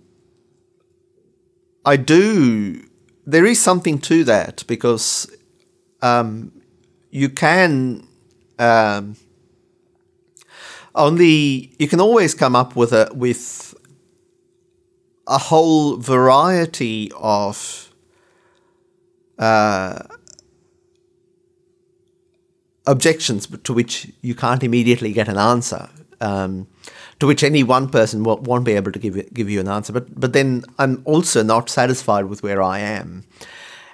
I 1.84 1.96
do 1.96 2.84
there 3.26 3.46
is 3.46 3.60
something 3.60 3.98
to 3.98 4.24
that 4.24 4.64
because 4.66 5.30
um, 6.02 6.52
you 7.10 7.28
can 7.28 8.06
um, 8.58 9.16
only 10.94 11.72
you 11.78 11.88
can 11.88 12.00
always 12.00 12.34
come 12.34 12.56
up 12.56 12.76
with 12.76 12.92
a 12.92 13.10
with 13.14 13.74
a 15.26 15.38
whole 15.38 15.96
variety 15.96 17.12
of 17.16 17.92
uh, 19.38 20.02
objections 22.90 23.46
to 23.46 23.72
which 23.72 24.12
you 24.20 24.34
can't 24.34 24.62
immediately 24.62 25.12
get 25.12 25.28
an 25.28 25.38
answer. 25.38 25.88
Um, 26.20 26.66
to 27.20 27.26
which 27.26 27.42
any 27.42 27.62
one 27.62 27.88
person 27.88 28.24
won't, 28.24 28.42
won't 28.42 28.64
be 28.64 28.72
able 28.72 28.92
to 28.92 28.98
give 28.98 29.16
you, 29.16 29.22
give 29.22 29.48
you 29.48 29.60
an 29.60 29.68
answer. 29.68 29.92
But 29.92 30.20
but 30.20 30.32
then 30.32 30.64
I'm 30.78 31.02
also 31.04 31.42
not 31.42 31.70
satisfied 31.70 32.26
with 32.26 32.42
where 32.42 32.62
I 32.62 32.78
am, 32.78 33.24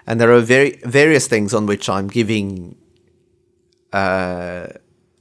and 0.07 0.21
there 0.21 0.33
are 0.33 0.41
very 0.41 0.81
various 0.85 1.29
things 1.29 1.55
on 1.55 1.67
which 1.67 1.89
I'm 1.89 2.09
giving 2.09 2.77
uh, 3.93 4.67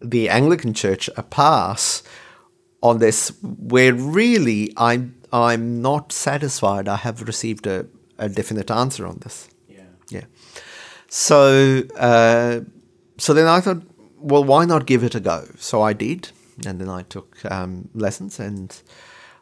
the 0.01 0.29
Anglican 0.29 0.73
Church 0.73 1.09
a 1.17 1.23
pass 1.23 2.03
on 2.81 2.99
this, 2.99 3.33
where 3.41 3.93
really 3.93 4.73
I'm 4.77 5.15
I'm 5.31 5.81
not 5.81 6.11
satisfied. 6.11 6.87
I 6.87 6.97
have 6.97 7.21
received 7.27 7.67
a, 7.67 7.85
a 8.17 8.29
definite 8.29 8.71
answer 8.71 9.05
on 9.05 9.19
this. 9.23 9.49
Yeah. 9.67 9.81
Yeah. 10.09 10.25
So 11.09 11.83
uh, 11.97 12.61
so 13.17 13.33
then 13.33 13.47
I 13.47 13.61
thought, 13.61 13.81
well, 14.17 14.43
why 14.43 14.65
not 14.65 14.85
give 14.85 15.03
it 15.03 15.15
a 15.15 15.19
go? 15.19 15.47
So 15.57 15.81
I 15.81 15.93
did, 15.93 16.29
and 16.65 16.79
then 16.79 16.89
I 16.89 17.03
took 17.03 17.43
um, 17.51 17.89
lessons 17.93 18.39
and 18.39 18.75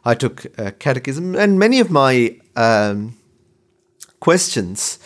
I 0.04 0.14
took 0.14 0.46
uh, 0.58 0.72
catechism, 0.78 1.34
and 1.34 1.58
many 1.58 1.80
of 1.80 1.90
my 1.90 2.38
um, 2.56 3.16
questions 4.20 4.98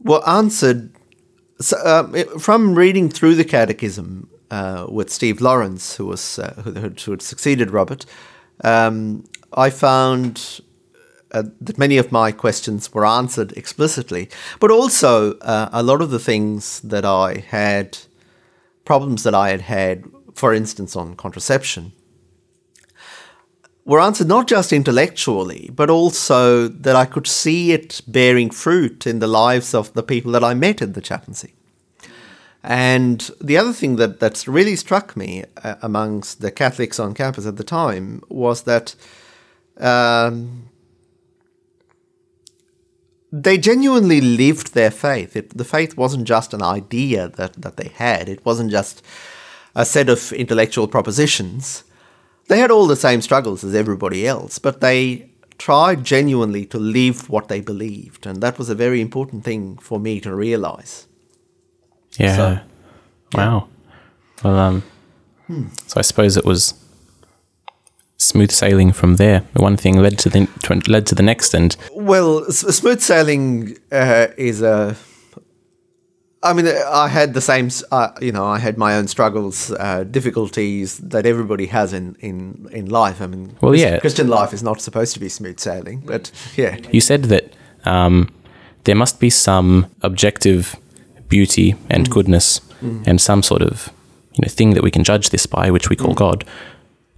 were 0.00 0.26
answered 0.28 0.90
so, 1.60 1.76
uh, 1.78 2.38
from 2.38 2.74
reading 2.74 3.08
through 3.08 3.34
the 3.34 3.44
catechism 3.44 4.28
uh, 4.50 4.86
with 4.88 5.10
Steve 5.10 5.40
Lawrence, 5.40 5.96
who 5.96 6.06
was 6.06 6.38
uh, 6.38 6.54
who, 6.64 6.72
who 6.72 7.10
had 7.10 7.22
succeeded 7.22 7.70
Robert. 7.70 8.06
Um, 8.62 9.24
I 9.52 9.70
found 9.70 10.60
uh, 11.34 11.42
that 11.60 11.76
many 11.76 11.98
of 11.98 12.12
my 12.12 12.32
questions 12.32 12.94
were 12.94 13.04
answered 13.04 13.52
explicitly, 13.52 14.30
but 14.60 14.70
also 14.70 15.36
uh, 15.38 15.68
a 15.72 15.82
lot 15.82 16.00
of 16.00 16.10
the 16.10 16.18
things 16.18 16.80
that 16.80 17.04
I 17.04 17.44
had, 17.48 17.98
problems 18.84 19.24
that 19.24 19.34
I 19.34 19.50
had 19.50 19.62
had, 19.62 20.04
for 20.34 20.54
instance, 20.54 20.94
on 20.94 21.16
contraception, 21.16 21.92
were 23.84 24.00
answered 24.00 24.28
not 24.28 24.46
just 24.46 24.72
intellectually, 24.72 25.70
but 25.74 25.90
also 25.90 26.68
that 26.68 26.96
I 26.96 27.04
could 27.04 27.26
see 27.26 27.72
it 27.72 28.00
bearing 28.06 28.50
fruit 28.50 29.06
in 29.06 29.18
the 29.18 29.26
lives 29.26 29.74
of 29.74 29.92
the 29.92 30.02
people 30.02 30.32
that 30.32 30.44
I 30.44 30.54
met 30.54 30.80
in 30.80 30.92
the 30.92 31.02
chaplaincy. 31.02 31.54
And 32.62 33.30
the 33.42 33.58
other 33.58 33.74
thing 33.74 33.96
that, 33.96 34.20
that's 34.20 34.48
really 34.48 34.76
struck 34.76 35.16
me 35.16 35.44
uh, 35.62 35.74
amongst 35.82 36.40
the 36.40 36.50
Catholics 36.50 36.98
on 36.98 37.12
campus 37.12 37.44
at 37.44 37.56
the 37.56 37.64
time 37.64 38.22
was 38.30 38.62
that 38.62 38.94
um, 39.76 40.70
they 43.42 43.58
genuinely 43.58 44.20
lived 44.20 44.74
their 44.74 44.92
faith. 44.92 45.34
It, 45.34 45.56
the 45.58 45.64
faith 45.64 45.96
wasn't 45.96 46.24
just 46.24 46.54
an 46.54 46.62
idea 46.62 47.28
that, 47.30 47.54
that 47.54 47.76
they 47.76 47.88
had, 47.88 48.28
it 48.28 48.44
wasn't 48.44 48.70
just 48.70 49.04
a 49.74 49.84
set 49.84 50.08
of 50.08 50.32
intellectual 50.32 50.86
propositions. 50.86 51.82
They 52.46 52.58
had 52.58 52.70
all 52.70 52.86
the 52.86 52.94
same 52.94 53.20
struggles 53.22 53.64
as 53.64 53.74
everybody 53.74 54.24
else, 54.24 54.60
but 54.60 54.80
they 54.80 55.30
tried 55.58 56.04
genuinely 56.04 56.64
to 56.66 56.78
live 56.78 57.28
what 57.28 57.48
they 57.48 57.60
believed. 57.60 58.24
And 58.24 58.40
that 58.40 58.56
was 58.56 58.70
a 58.70 58.74
very 58.74 59.00
important 59.00 59.42
thing 59.42 59.78
for 59.78 59.98
me 59.98 60.20
to 60.20 60.32
realize. 60.32 61.08
Yeah. 62.16 62.36
So- 62.36 62.60
wow. 63.34 63.68
Well, 64.44 64.58
um, 64.58 64.82
so 65.86 65.98
I 65.98 66.02
suppose 66.02 66.36
it 66.36 66.44
was 66.44 66.74
smooth 68.24 68.50
sailing 68.50 68.92
from 68.92 69.16
there. 69.16 69.42
One 69.54 69.76
thing 69.76 69.96
led 69.98 70.18
to 70.20 70.28
the 70.30 70.48
led 70.88 71.06
to 71.06 71.14
the 71.14 71.22
next, 71.22 71.54
and 71.54 71.76
Well, 71.92 72.44
s- 72.48 72.76
smooth 72.76 73.00
sailing 73.00 73.76
uh, 73.92 74.26
is 74.36 74.62
a. 74.62 74.96
I 76.42 76.52
mean, 76.52 76.66
I 76.66 77.08
had 77.08 77.32
the 77.32 77.40
same. 77.40 77.70
Uh, 77.90 78.08
you 78.20 78.30
know, 78.30 78.44
I 78.44 78.58
had 78.58 78.76
my 78.76 78.96
own 78.96 79.08
struggles, 79.08 79.70
uh, 79.70 80.04
difficulties 80.04 80.98
that 80.98 81.24
everybody 81.24 81.66
has 81.66 81.92
in, 81.94 82.16
in, 82.20 82.68
in 82.70 82.86
life. 82.90 83.22
I 83.22 83.26
mean, 83.26 83.56
Well, 83.62 83.74
yeah. 83.74 83.98
Christian 83.98 84.28
life 84.28 84.52
is 84.52 84.62
not 84.62 84.80
supposed 84.82 85.14
to 85.14 85.20
be 85.20 85.30
smooth 85.30 85.58
sailing, 85.58 86.00
but 86.04 86.30
yeah, 86.56 86.76
you 86.92 87.00
said 87.00 87.24
that 87.24 87.54
um, 87.86 88.28
there 88.84 88.94
must 88.94 89.20
be 89.20 89.30
some 89.30 89.86
objective 90.02 90.76
beauty 91.28 91.74
and 91.90 92.10
goodness 92.10 92.60
and 93.06 93.18
some 93.18 93.42
sort 93.42 93.62
of 93.62 93.88
you 94.34 94.42
know 94.42 94.48
thing 94.48 94.74
that 94.74 94.82
we 94.82 94.90
can 94.90 95.02
judge 95.04 95.30
this 95.30 95.46
by, 95.46 95.70
which 95.70 95.88
we 95.88 95.96
call 95.96 96.12
God. 96.12 96.44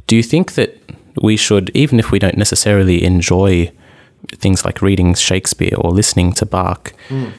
Do 0.07 0.15
you 0.15 0.23
think 0.23 0.53
that 0.53 0.79
we 1.23 1.37
should, 1.37 1.71
even 1.75 1.99
if 1.99 2.11
we 2.11 2.19
don't 2.19 2.37
necessarily 2.37 3.03
enjoy 3.05 3.73
things 4.33 4.65
like 4.65 4.83
reading 4.83 5.15
Shakespeare 5.15 5.77
or 5.77 5.91
listening 5.91 6.33
to 6.35 6.47
Bach, 6.47 6.93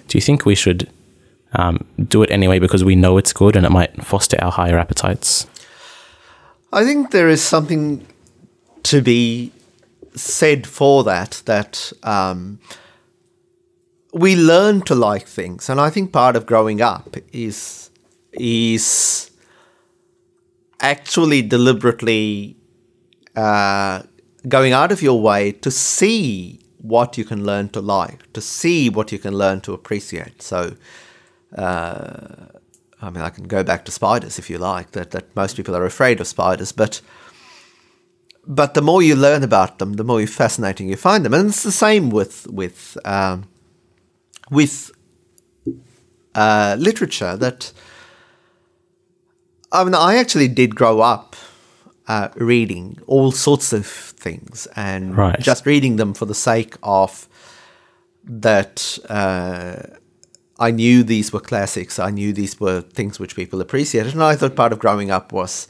do 0.07 0.17
you 0.17 0.21
think 0.21 0.45
we 0.45 0.55
should 0.55 0.89
um, 1.53 1.85
do 2.07 2.23
it 2.23 2.31
anyway 2.31 2.59
because 2.59 2.83
we 2.83 2.95
know 2.95 3.17
it's 3.17 3.33
good 3.33 3.55
and 3.55 3.65
it 3.65 3.71
might 3.71 4.03
foster 4.03 4.37
our 4.41 4.51
higher 4.51 4.77
appetites? 4.77 5.47
I 6.71 6.83
think 6.83 7.11
there 7.11 7.29
is 7.29 7.41
something 7.41 8.05
to 8.83 9.01
be 9.01 9.51
said 10.15 10.67
for 10.67 11.03
that. 11.03 11.41
That 11.45 11.91
um, 12.03 12.59
we 14.13 14.35
learn 14.35 14.81
to 14.81 14.95
like 14.95 15.27
things, 15.27 15.69
and 15.69 15.79
I 15.79 15.89
think 15.89 16.11
part 16.11 16.35
of 16.35 16.45
growing 16.45 16.81
up 16.81 17.15
is 17.31 17.89
is 18.33 19.31
actually 20.79 21.41
deliberately 21.41 22.56
uh, 23.37 24.03
going 24.47 24.73
out 24.73 24.91
of 24.91 25.01
your 25.01 25.21
way 25.21 25.53
to 25.53 25.71
see 25.71 26.59
what 26.81 27.17
you 27.17 27.23
can 27.23 27.45
learn 27.45 27.69
to 27.69 27.79
like, 27.81 28.31
to 28.33 28.41
see 28.41 28.89
what 28.89 29.11
you 29.13 29.19
can 29.19 29.33
learn 29.33 29.61
to 29.61 29.73
appreciate. 29.73 30.41
So. 30.41 30.75
Uh, 31.55 32.47
I 33.01 33.09
mean, 33.11 33.21
I 33.21 33.29
can 33.29 33.43
go 33.43 33.63
back 33.63 33.85
to 33.85 33.91
spiders 33.91 34.39
if 34.39 34.49
you 34.49 34.57
like. 34.57 34.91
That 34.91 35.11
that 35.11 35.35
most 35.35 35.55
people 35.55 35.75
are 35.75 35.85
afraid 35.85 36.19
of 36.19 36.27
spiders, 36.27 36.71
but 36.71 37.01
but 38.47 38.73
the 38.73 38.81
more 38.81 39.01
you 39.03 39.15
learn 39.15 39.43
about 39.43 39.77
them, 39.77 39.93
the 39.93 40.03
more 40.03 40.25
fascinating 40.25 40.89
you 40.89 40.95
find 40.95 41.23
them, 41.25 41.33
and 41.33 41.49
it's 41.49 41.63
the 41.63 41.71
same 41.71 42.09
with 42.09 42.47
with 42.47 42.97
um, 43.05 43.47
with 44.49 44.91
uh, 46.33 46.75
literature. 46.79 47.37
That 47.37 47.71
I 49.71 49.83
mean, 49.83 49.93
I 49.93 50.15
actually 50.15 50.47
did 50.47 50.75
grow 50.75 51.01
up 51.01 51.35
uh, 52.07 52.29
reading 52.35 52.97
all 53.07 53.31
sorts 53.31 53.73
of 53.73 53.85
things, 53.85 54.67
and 54.75 55.15
Right. 55.17 55.39
just 55.39 55.65
reading 55.65 55.97
them 55.97 56.13
for 56.13 56.25
the 56.25 56.35
sake 56.35 56.75
of 56.83 57.27
that. 58.23 58.97
Uh, 59.09 59.75
I 60.59 60.71
knew 60.71 61.03
these 61.03 61.31
were 61.31 61.39
classics. 61.39 61.99
I 61.99 62.09
knew 62.09 62.33
these 62.33 62.59
were 62.59 62.81
things 62.81 63.19
which 63.19 63.35
people 63.35 63.61
appreciated, 63.61 64.13
and 64.13 64.23
I 64.23 64.35
thought 64.35 64.55
part 64.55 64.73
of 64.73 64.79
growing 64.79 65.11
up 65.11 65.31
was 65.31 65.67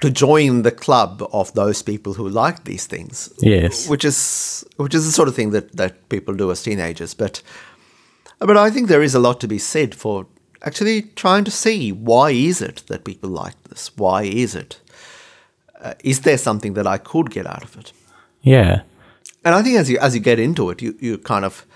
to 0.00 0.10
join 0.10 0.62
the 0.62 0.70
club 0.70 1.22
of 1.32 1.52
those 1.54 1.82
people 1.82 2.14
who 2.14 2.28
liked 2.28 2.64
these 2.64 2.86
things. 2.86 3.30
Yes. 3.40 3.88
which 3.88 4.04
is 4.04 4.64
which 4.76 4.94
is 4.94 5.04
the 5.06 5.12
sort 5.12 5.28
of 5.28 5.34
thing 5.34 5.50
that 5.50 5.76
that 5.76 6.08
people 6.08 6.34
do 6.34 6.50
as 6.50 6.62
teenagers. 6.62 7.14
But 7.14 7.42
but 8.38 8.56
I 8.56 8.70
think 8.70 8.88
there 8.88 9.02
is 9.02 9.14
a 9.14 9.18
lot 9.20 9.40
to 9.40 9.48
be 9.48 9.58
said 9.58 9.94
for 9.94 10.26
actually 10.62 11.02
trying 11.16 11.44
to 11.44 11.50
see 11.50 11.92
why 11.92 12.30
is 12.30 12.62
it 12.62 12.84
that 12.86 13.04
people 13.04 13.30
like 13.30 13.60
this? 13.64 13.90
Why 13.96 14.22
is 14.22 14.54
it? 14.54 14.80
Uh, 15.84 15.92
is 16.02 16.20
there 16.20 16.38
something 16.38 16.74
that 16.74 16.86
I 16.86 16.98
could 16.98 17.30
get 17.30 17.46
out 17.46 17.62
of 17.62 17.76
it? 17.76 17.92
Yeah. 18.42 18.82
And 19.44 19.54
I 19.54 19.62
think 19.62 19.76
as 19.76 19.90
you 19.90 19.98
as 19.98 20.14
you 20.14 20.20
get 20.20 20.38
into 20.38 20.70
it, 20.70 20.82
you, 20.82 20.96
you 21.00 21.18
kind 21.18 21.44
of 21.44 21.66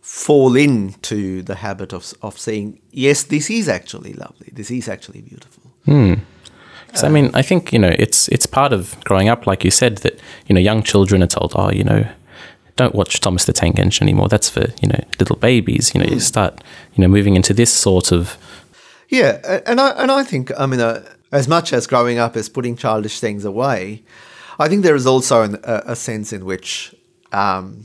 fall 0.00 0.54
into 0.56 1.42
the 1.42 1.54
habit 1.54 1.92
of 1.92 2.12
of 2.20 2.38
saying, 2.38 2.78
yes, 2.90 3.24
this 3.24 3.50
is 3.50 3.68
actually 3.68 4.12
lovely. 4.12 4.50
This 4.52 4.70
is 4.70 4.88
actually 4.88 5.22
beautiful. 5.22 5.62
Because 6.86 7.04
I 7.04 7.08
mean, 7.08 7.30
I 7.34 7.42
think 7.42 7.72
you 7.72 7.78
know, 7.78 7.94
it's 7.98 8.28
it's 8.28 8.46
part 8.46 8.72
of 8.72 9.02
growing 9.04 9.28
up, 9.28 9.46
like 9.46 9.64
you 9.64 9.70
said, 9.70 9.98
that 9.98 10.20
you 10.46 10.54
know, 10.54 10.60
young 10.60 10.82
children 10.82 11.22
are 11.22 11.26
told, 11.26 11.52
oh, 11.56 11.70
you 11.70 11.84
know, 11.84 12.06
don't 12.76 12.94
watch 12.94 13.20
Thomas 13.20 13.44
the 13.46 13.52
Tank 13.52 13.78
Engine 13.78 14.04
anymore. 14.04 14.28
That's 14.28 14.50
for 14.50 14.66
you 14.82 14.88
know 14.88 15.00
little 15.18 15.36
babies. 15.36 15.94
You 15.94 16.00
know, 16.00 16.06
you 16.06 16.20
start 16.20 16.62
you 16.94 17.02
know 17.02 17.08
moving 17.08 17.34
into 17.34 17.54
this 17.54 17.72
sort 17.72 18.12
of 18.12 18.36
Yeah, 19.08 19.60
and 19.66 19.80
I 19.80 19.90
and 19.90 20.10
I 20.10 20.22
think 20.24 20.52
I 20.58 20.66
mean, 20.66 20.80
uh, 20.80 21.02
as 21.36 21.46
much 21.46 21.72
as 21.72 21.86
growing 21.86 22.18
up 22.18 22.34
is 22.36 22.48
putting 22.48 22.76
childish 22.76 23.20
things 23.20 23.44
away, 23.44 24.02
I 24.58 24.68
think 24.68 24.82
there 24.82 24.96
is 24.96 25.06
also 25.06 25.42
an, 25.42 25.58
a, 25.64 25.82
a 25.88 25.96
sense 25.96 26.32
in 26.32 26.46
which 26.46 26.94
um, 27.30 27.84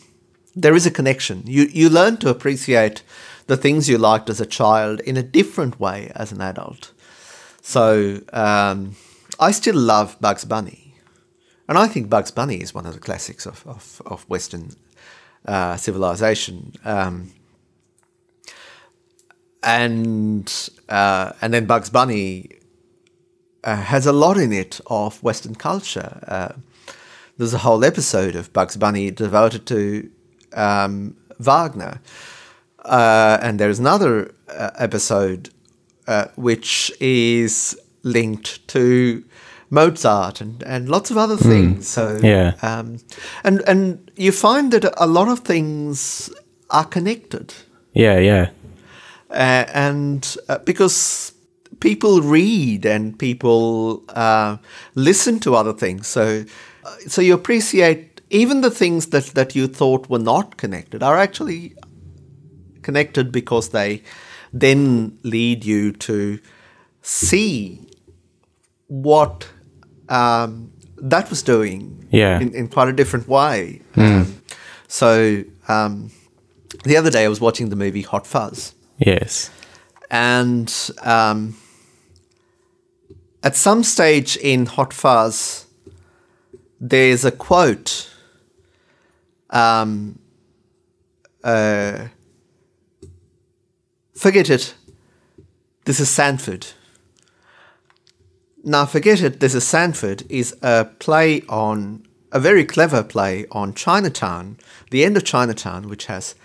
there 0.56 0.74
is 0.74 0.86
a 0.86 0.92
connection. 0.92 1.44
You 1.46 1.64
you 1.64 1.90
learn 1.90 2.18
to 2.18 2.30
appreciate 2.30 3.04
the 3.48 3.58
things 3.58 3.90
you 3.90 3.98
liked 3.98 4.30
as 4.30 4.40
a 4.40 4.46
child 4.46 5.02
in 5.02 5.18
a 5.18 5.24
different 5.24 5.80
way 5.80 6.12
as 6.16 6.32
an 6.32 6.42
adult. 6.42 6.94
So 7.62 8.22
um, 8.32 8.96
I 9.38 9.52
still 9.52 9.76
love 9.76 10.16
Bugs 10.22 10.46
Bunny, 10.46 10.96
and 11.68 11.78
I 11.78 11.88
think 11.88 12.10
Bugs 12.10 12.32
Bunny 12.32 12.62
is 12.62 12.74
one 12.74 12.86
of 12.86 12.94
the 12.94 13.02
classics 13.02 13.46
of 13.46 13.68
of, 13.68 14.02
of 14.06 14.24
Western 14.30 14.72
uh, 15.46 15.76
civilization. 15.76 16.74
Um, 16.86 17.34
and 19.62 20.70
uh, 20.88 21.34
and 21.42 21.54
then 21.54 21.66
Bugs 21.66 21.90
Bunny 21.90 22.61
uh, 23.64 23.76
has 23.76 24.06
a 24.06 24.12
lot 24.14 24.38
in 24.38 24.52
it 24.52 24.80
of 24.88 25.22
Western 25.24 25.56
culture. 25.56 26.20
Uh, 26.28 26.50
there's 27.38 27.54
a 27.54 27.60
whole 27.60 27.84
episode 27.86 28.36
of 28.36 28.52
Bugs 28.54 28.78
Bunny 28.78 29.12
devoted 29.12 29.66
to 29.68 30.10
um, 30.54 31.16
Wagner, 31.40 32.00
uh, 32.86 33.38
and 33.42 33.60
there's 33.60 33.80
another 33.80 34.34
uh, 34.50 34.70
episode 34.78 35.50
uh, 36.08 36.26
which 36.36 36.92
is 37.00 37.80
linked 38.04 38.68
to 38.68 39.24
Mozart 39.70 40.42
and, 40.42 40.64
and 40.64 40.90
lots 40.90 41.12
of 41.12 41.18
other 41.18 41.38
things. 41.38 41.88
So 41.88 42.20
Yeah. 42.22 42.54
um, 42.62 42.98
and 43.44 43.62
and 43.68 44.12
you 44.18 44.32
find 44.32 44.72
that 44.74 44.86
a 44.98 45.08
lot 45.08 45.28
of 45.30 45.40
things 45.40 46.30
are 46.70 46.86
connected 46.86 47.54
Yeah, 47.94 48.20
yeah. 48.20 48.50
uh, 49.30 49.66
and 49.74 50.38
uh, 50.50 50.58
because 50.66 51.31
people 51.82 52.22
read 52.22 52.86
and 52.86 53.18
people 53.20 54.04
uh, 54.16 54.58
listen 54.96 55.40
to 55.42 55.56
other 55.56 55.74
things, 55.74 56.08
so 56.08 56.46
so 57.08 57.22
you 57.22 57.34
appreciate 57.34 58.22
even 58.30 58.62
the 58.62 58.72
things 58.72 59.08
that 59.08 59.26
that 59.36 59.56
you 59.56 59.68
thought 59.68 60.10
were 60.10 60.24
not 60.24 60.56
connected 60.58 61.04
are 61.04 61.18
actually 61.18 61.74
connected 62.82 63.32
because 63.32 63.70
they 63.70 64.02
then 64.54 65.18
lead 65.24 65.66
you 65.66 65.92
to 65.92 66.40
see 67.02 67.80
what 68.88 69.48
um, 70.10 70.72
that 70.98 71.30
was 71.30 71.44
doing 71.44 72.08
Yeah. 72.12 72.40
in, 72.42 72.54
in 72.54 72.68
quite 72.68 72.90
a 72.90 72.94
different 72.94 73.28
way. 73.28 73.82
Um, 73.96 74.42
so 74.88 75.44
um, 75.68 76.12
the 76.84 76.98
other 76.98 77.10
day 77.10 77.24
I 77.26 77.28
was 77.30 77.40
watching 77.40 77.70
the 77.70 77.76
movie 77.76 78.02
Hot 78.02 78.28
Fuzz 78.28 78.74
Yes. 78.98 79.50
and 80.10 80.74
um, 81.04 81.56
at 83.44 83.56
some 83.56 83.84
stage 83.84 84.38
in 84.38 84.66
Hot 84.66 84.94
Fuzz, 84.94 85.66
there's 86.80 87.26
a 87.26 87.32
quote. 87.32 88.10
Um, 89.50 90.20
uh, 91.44 92.08
forget 94.16 94.50
it. 94.50 94.76
This 95.86 96.00
is 96.00 96.10
Sandford. 96.10 96.68
Now, 98.64 98.86
forget 98.86 99.22
it. 99.22 99.40
This 99.40 99.56
is 99.56 99.64
Sandford 99.64 100.24
is 100.30 100.56
a 100.62 100.86
play 101.00 101.42
on 101.50 102.06
a 102.32 102.40
very 102.40 102.64
clever 102.64 103.04
play 103.04 103.46
on 103.52 103.74
Chinatown, 103.74 104.58
the 104.92 105.04
end 105.04 105.18
of 105.18 105.26
Chinatown, 105.26 105.90
which 105.90 106.06
has 106.06 106.36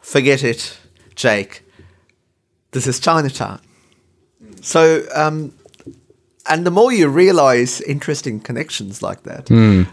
"Forget 0.00 0.44
it, 0.44 0.78
Jake." 1.14 1.62
this 2.72 2.86
is 2.86 2.98
Chinatown. 2.98 3.60
So, 4.62 5.06
um, 5.14 5.54
and 6.46 6.64
the 6.66 6.70
more 6.70 6.92
you 6.92 7.08
realize 7.08 7.80
interesting 7.82 8.40
connections 8.40 9.02
like 9.02 9.22
that, 9.22 9.46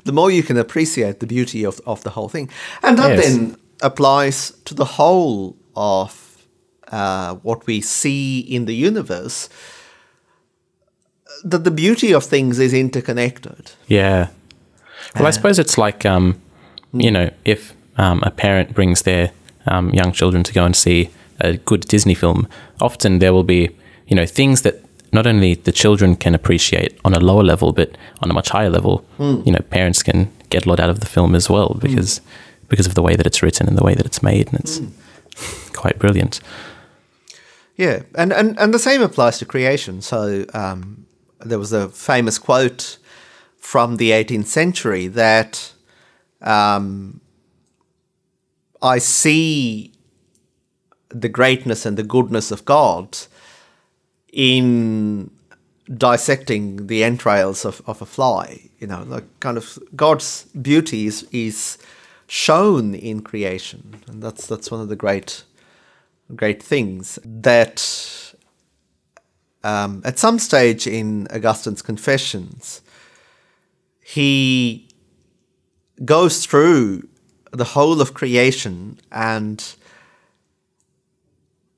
the 0.05 0.11
more 0.11 0.31
you 0.31 0.43
can 0.43 0.57
appreciate 0.57 1.19
the 1.19 1.27
beauty 1.27 1.63
of, 1.65 1.79
of 1.85 2.01
the 2.03 2.09
whole 2.11 2.29
thing. 2.29 2.49
And 2.81 2.97
that 2.97 3.17
Yes. 3.17 3.25
then 3.25 3.55
applies 3.81 4.51
to 4.65 4.73
the 4.73 4.85
whole 4.85 5.55
of 5.75 6.45
uh, 6.91 7.35
what 7.43 7.65
we 7.67 7.81
see 7.81 8.39
in 8.39 8.65
the 8.65 8.73
universe. 8.73 9.49
That 11.43 11.63
the 11.63 11.71
beauty 11.71 12.13
of 12.13 12.23
things 12.25 12.59
is 12.59 12.73
interconnected. 12.73 13.71
Yeah. 13.87 14.27
Well, 15.15 15.27
I 15.27 15.31
suppose 15.31 15.59
it's 15.59 15.77
like, 15.77 16.05
um, 16.05 16.41
you 16.91 17.11
know, 17.11 17.29
if 17.45 17.73
um, 17.97 18.21
a 18.23 18.31
parent 18.31 18.73
brings 18.73 19.03
their 19.03 19.31
um, 19.67 19.89
young 19.91 20.11
children 20.11 20.43
to 20.43 20.53
go 20.53 20.65
and 20.65 20.75
see 20.75 21.09
a 21.39 21.57
good 21.57 21.81
Disney 21.81 22.15
film, 22.15 22.47
often 22.81 23.19
there 23.19 23.31
will 23.33 23.43
be, 23.45 23.69
you 24.07 24.15
know, 24.15 24.25
things 24.25 24.61
that 24.63 24.75
not 25.11 25.25
only 25.27 25.55
the 25.55 25.71
children 25.71 26.15
can 26.15 26.35
appreciate 26.35 26.99
on 27.03 27.13
a 27.13 27.19
lower 27.19 27.43
level, 27.43 27.73
but 27.73 27.97
on 28.21 28.29
a 28.29 28.33
much 28.33 28.49
higher 28.49 28.69
level, 28.69 29.05
you 29.45 29.51
know, 29.51 29.59
parents 29.69 30.03
can 30.03 30.31
get 30.49 30.65
a 30.65 30.69
lot 30.69 30.79
out 30.79 30.89
of 30.89 30.99
the 30.99 31.05
film 31.05 31.35
as 31.35 31.49
well 31.49 31.77
because 31.81 32.21
because 32.67 32.85
of 32.85 32.93
the 32.93 33.01
way 33.01 33.15
that 33.15 33.25
it's 33.25 33.41
written 33.41 33.67
and 33.67 33.77
the 33.77 33.83
way 33.83 33.95
that 33.95 34.05
it's 34.05 34.21
made, 34.21 34.47
and 34.47 34.59
it's 34.59 34.79
quite 35.73 35.97
brilliant. 35.97 36.39
Yeah, 37.75 38.03
and, 38.13 38.33
and, 38.33 38.59
and 38.59 38.73
the 38.73 38.79
same 38.79 39.01
applies 39.01 39.39
to 39.39 39.45
creation. 39.45 40.01
So 40.01 40.45
um, 40.53 41.05
there 41.39 41.57
was 41.57 41.71
a 41.71 41.89
famous 41.89 42.37
quote 42.37 42.97
from 43.57 43.95
the 43.95 44.11
18th 44.11 44.45
century 44.47 45.07
that 45.07 45.73
um, 46.41 47.21
I 48.81 48.99
see 48.99 49.93
the 51.09 51.29
greatness 51.29 51.85
and 51.85 51.97
the 51.97 52.03
goodness 52.03 52.51
of 52.51 52.65
God 52.65 53.17
in 54.31 55.31
dissecting 55.97 56.87
the 56.87 57.03
entrails 57.03 57.65
of, 57.65 57.81
of 57.87 58.01
a 58.01 58.05
fly. 58.05 58.69
You 58.79 58.87
know, 58.87 59.03
like 59.07 59.25
kind 59.39 59.57
of 59.57 59.79
God's 59.95 60.43
beauty 60.61 61.07
is, 61.07 61.27
is 61.31 61.77
shown 62.27 62.95
in 62.95 63.21
creation, 63.21 64.01
and 64.07 64.21
that's 64.21 64.47
that's 64.47 64.71
one 64.71 64.81
of 64.81 64.89
the 64.89 64.95
great 64.95 65.43
great 66.35 66.61
things 66.61 67.17
that 67.25 68.33
um, 69.63 70.01
at 70.05 70.19
some 70.19 70.39
stage 70.39 70.87
in 70.87 71.27
Augustine's 71.31 71.81
Confessions, 71.81 72.81
he 74.01 74.87
goes 76.05 76.45
through 76.45 77.07
the 77.51 77.63
whole 77.63 77.99
of 78.01 78.13
creation 78.13 78.99
and 79.11 79.75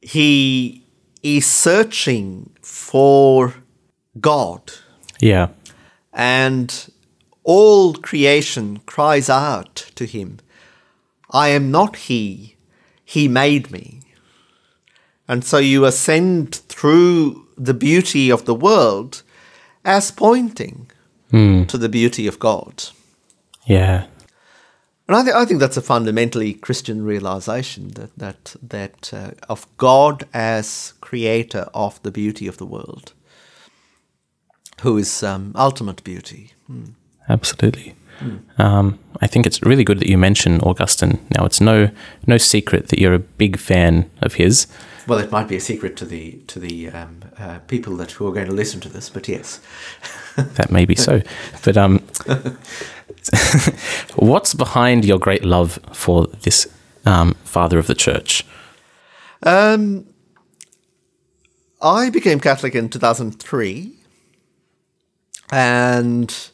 he 0.01 0.80
is 1.23 1.45
searching 1.45 2.49
for 2.61 3.53
God 4.19 4.71
Yeah. 5.19 5.49
and 6.13 6.91
all 7.43 7.93
creation 7.93 8.79
cries 8.85 9.29
out 9.29 9.91
to 9.95 10.05
him, 10.05 10.39
I 11.31 11.49
am 11.49 11.71
not 11.71 11.95
he, 11.95 12.55
he 13.03 13.27
made 13.27 13.71
me. 13.71 14.01
And 15.27 15.43
so 15.45 15.57
you 15.57 15.85
ascend 15.85 16.55
through 16.67 17.47
the 17.57 17.73
beauty 17.73 18.29
of 18.29 18.45
the 18.45 18.55
world 18.55 19.23
as 19.85 20.11
pointing 20.11 20.91
hmm. 21.29 21.63
to 21.65 21.77
the 21.77 21.89
beauty 21.89 22.27
of 22.27 22.37
God. 22.39 22.83
Yeah. 23.65 24.07
And 25.11 25.19
I, 25.19 25.23
th- 25.23 25.35
I 25.35 25.43
think 25.43 25.59
that's 25.59 25.75
a 25.75 25.81
fundamentally 25.81 26.53
Christian 26.53 27.03
realization 27.03 27.89
that 27.95 28.15
that 28.15 28.55
that 28.69 29.13
uh, 29.13 29.31
of 29.49 29.67
God 29.75 30.23
as 30.33 30.93
creator 31.01 31.67
of 31.73 32.01
the 32.01 32.11
beauty 32.11 32.47
of 32.47 32.55
the 32.55 32.65
world, 32.65 33.11
who 34.83 34.97
is 34.97 35.21
um, 35.21 35.51
ultimate 35.57 36.01
beauty. 36.05 36.53
Absolutely. 37.27 37.93
Um, 38.57 38.99
I 39.21 39.27
think 39.27 39.45
it's 39.45 39.61
really 39.63 39.83
good 39.83 39.99
that 39.99 40.07
you 40.07 40.17
mention 40.17 40.61
Augustine. 40.61 41.19
Now, 41.37 41.43
it's 41.43 41.59
no 41.59 41.89
no 42.25 42.37
secret 42.37 42.87
that 42.87 42.99
you're 42.99 43.13
a 43.13 43.19
big 43.37 43.57
fan 43.57 44.09
of 44.21 44.35
his. 44.35 44.67
Well, 45.07 45.19
it 45.19 45.29
might 45.29 45.49
be 45.49 45.57
a 45.57 45.59
secret 45.59 45.97
to 45.97 46.05
the 46.05 46.39
to 46.47 46.57
the 46.57 46.87
um, 46.89 47.21
uh, 47.37 47.59
people 47.67 47.97
that 47.97 48.11
who 48.11 48.29
are 48.29 48.33
going 48.33 48.47
to 48.47 48.55
listen 48.55 48.79
to 48.79 48.89
this, 48.89 49.09
but 49.09 49.27
yes, 49.27 49.59
That 50.35 50.71
may 50.71 50.85
be 50.85 50.95
so, 50.95 51.21
but 51.63 51.77
um, 51.77 52.01
what's 54.15 54.53
behind 54.53 55.05
your 55.05 55.19
great 55.19 55.43
love 55.43 55.79
for 55.93 56.27
this 56.41 56.67
um, 57.05 57.33
father 57.43 57.79
of 57.79 57.87
the 57.87 57.95
church? 57.95 58.45
um, 59.43 60.05
I 61.81 62.09
became 62.09 62.39
Catholic 62.39 62.75
in 62.75 62.89
two 62.89 62.99
thousand 62.99 63.39
three, 63.39 63.93
and 65.51 66.49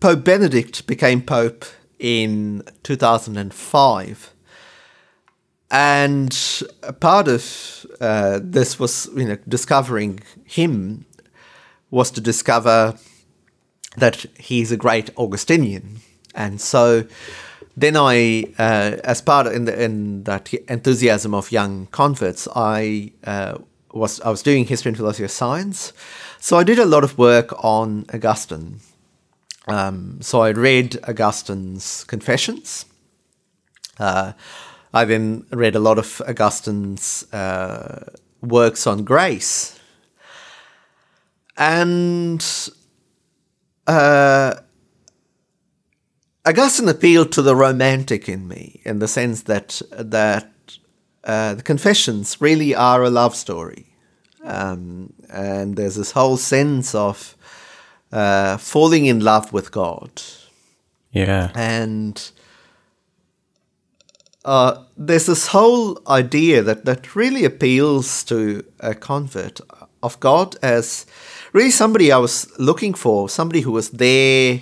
Pope 0.00 0.24
Benedict 0.24 0.86
became 0.86 1.22
Pope 1.22 1.64
in 1.98 2.62
two 2.82 2.96
thousand 2.96 3.36
and 3.36 3.54
part 7.00 7.28
of 7.28 7.86
uh, 8.00 8.38
this 8.42 8.78
was, 8.78 9.08
you 9.16 9.24
know, 9.24 9.38
discovering 9.48 10.20
him 10.44 11.04
was 11.90 12.10
to 12.12 12.20
discover 12.20 12.96
that 13.96 14.26
he's 14.38 14.72
a 14.72 14.76
great 14.76 15.10
Augustinian, 15.16 16.00
and 16.34 16.60
so 16.60 17.04
then 17.76 17.96
I, 17.96 18.44
uh, 18.58 18.96
as 19.02 19.20
part 19.20 19.46
in, 19.48 19.64
the, 19.64 19.82
in 19.82 20.24
that 20.24 20.52
enthusiasm 20.68 21.34
of 21.34 21.50
young 21.50 21.86
converts, 21.86 22.46
I 22.54 23.12
uh, 23.24 23.58
was 23.92 24.20
I 24.20 24.30
was 24.30 24.42
doing 24.42 24.64
history 24.64 24.90
and 24.90 24.96
philosophy 24.96 25.24
of 25.24 25.30
science, 25.30 25.92
so 26.38 26.56
I 26.56 26.64
did 26.64 26.78
a 26.78 26.86
lot 26.86 27.04
of 27.04 27.18
work 27.18 27.52
on 27.64 28.06
Augustine. 28.12 28.80
Um, 29.66 30.18
so 30.20 30.42
I 30.42 30.50
read 30.50 30.98
Augustine's 31.08 32.04
Confessions. 32.04 32.84
Uh, 33.98 34.32
I 34.92 35.04
then 35.04 35.46
read 35.50 35.74
a 35.74 35.80
lot 35.80 35.98
of 35.98 36.20
Augustine's 36.28 37.32
uh, 37.32 38.12
works 38.42 38.86
on 38.86 39.04
grace. 39.04 39.78
And 41.56 42.44
uh, 43.86 44.54
Augustine 46.46 46.88
appealed 46.88 47.32
to 47.32 47.42
the 47.42 47.56
romantic 47.56 48.28
in 48.28 48.46
me 48.48 48.80
in 48.84 48.98
the 48.98 49.08
sense 49.08 49.42
that 49.42 49.80
that 49.90 50.50
uh, 51.24 51.54
the 51.54 51.62
Confessions 51.62 52.40
really 52.40 52.74
are 52.74 53.02
a 53.02 53.10
love 53.10 53.34
story, 53.34 53.86
um, 54.44 55.12
and 55.30 55.76
there's 55.76 55.94
this 55.96 56.10
whole 56.12 56.36
sense 56.36 56.94
of 56.94 57.34
uh, 58.12 58.58
falling 58.58 59.06
in 59.06 59.20
love 59.20 59.52
with 59.52 59.72
God, 59.72 60.22
Yeah. 61.12 61.50
and 61.54 62.30
uh, 64.44 64.84
there's 64.98 65.26
this 65.26 65.46
whole 65.48 65.98
idea 66.06 66.62
that, 66.62 66.84
that 66.84 67.16
really 67.16 67.44
appeals 67.46 68.22
to 68.24 68.62
a 68.80 68.94
convert 68.94 69.60
of 70.02 70.20
God 70.20 70.56
as 70.62 71.06
really 71.54 71.70
somebody 71.70 72.12
I 72.12 72.18
was 72.18 72.46
looking 72.58 72.92
for, 72.94 73.28
somebody 73.30 73.62
who 73.62 73.72
was 73.72 73.88
there 73.90 74.60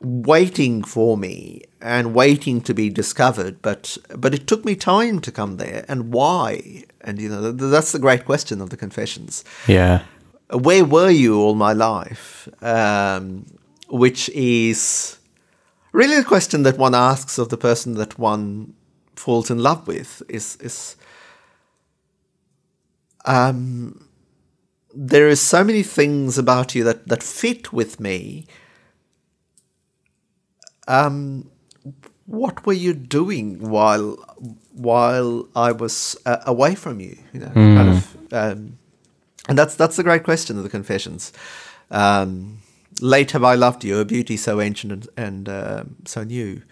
waiting 0.00 0.82
for 0.82 1.16
me 1.16 1.62
and 1.80 2.14
waiting 2.14 2.60
to 2.60 2.74
be 2.74 2.90
discovered 2.90 3.62
but 3.62 3.96
but 4.18 4.34
it 4.34 4.46
took 4.46 4.62
me 4.64 4.74
time 4.76 5.18
to 5.18 5.32
come 5.32 5.56
there 5.56 5.82
and 5.88 6.12
why 6.12 6.82
and 7.00 7.18
you 7.18 7.28
know 7.28 7.50
that's 7.52 7.92
the 7.92 7.98
great 7.98 8.24
question 8.26 8.60
of 8.60 8.68
the 8.68 8.76
confessions 8.76 9.44
Yeah. 9.66 10.02
where 10.50 10.84
were 10.84 11.08
you 11.10 11.40
all 11.40 11.54
my 11.54 11.72
life? 11.72 12.48
Um, 12.62 13.46
which 13.88 14.28
is 14.30 15.16
really 15.92 16.16
the 16.16 16.24
question 16.24 16.64
that 16.64 16.76
one 16.76 16.94
asks 16.94 17.38
of 17.38 17.48
the 17.48 17.56
person 17.56 17.94
that 17.94 18.18
one 18.18 18.74
falls 19.16 19.50
in 19.50 19.58
love 19.58 19.86
with. 19.86 20.22
Is 20.28 20.56
is 20.60 20.96
um, 23.24 24.06
there 24.96 25.28
is 25.28 25.40
so 25.40 25.64
many 25.64 25.82
things 25.82 26.38
about 26.38 26.74
you 26.74 26.84
that 26.84 27.08
that 27.08 27.22
fit 27.22 27.72
with 27.72 27.98
me. 28.00 28.46
Um, 30.86 31.50
what 32.26 32.66
were 32.66 32.72
you 32.72 32.94
doing 32.94 33.58
while 33.70 34.16
while 34.72 35.48
I 35.54 35.72
was 35.72 36.16
uh, 36.26 36.38
away 36.46 36.74
from 36.74 37.00
you? 37.00 37.18
You 37.32 37.40
know, 37.40 37.52
kind 37.76 37.88
of. 37.90 38.16
Um, 38.32 38.78
and 39.48 39.58
that's 39.58 39.74
that's 39.74 39.96
the 39.96 40.02
great 40.02 40.24
question 40.24 40.56
of 40.56 40.62
the 40.62 40.70
Confessions. 40.70 41.32
Um, 41.90 42.58
Late 43.00 43.32
have 43.32 43.42
I 43.42 43.54
loved 43.56 43.84
you, 43.84 43.98
a 43.98 44.04
beauty 44.04 44.36
so 44.36 44.60
ancient 44.60 44.92
and, 44.92 45.08
and 45.16 45.48
um 45.48 45.96
so 46.04 46.22
new. 46.24 46.62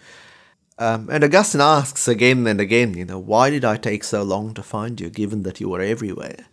Um, 0.79 1.07
and 1.11 1.23
Augustine 1.23 1.61
asks 1.61 2.07
again 2.07 2.47
and 2.47 2.59
again, 2.59 2.95
you 2.95 3.05
know, 3.05 3.19
why 3.19 3.49
did 3.51 3.63
I 3.63 3.77
take 3.77 4.03
so 4.03 4.23
long 4.23 4.53
to 4.55 4.63
find 4.63 4.99
you, 4.99 5.09
given 5.09 5.43
that 5.43 5.59
you 5.59 5.69
were 5.69 5.81
everywhere? 5.81 6.47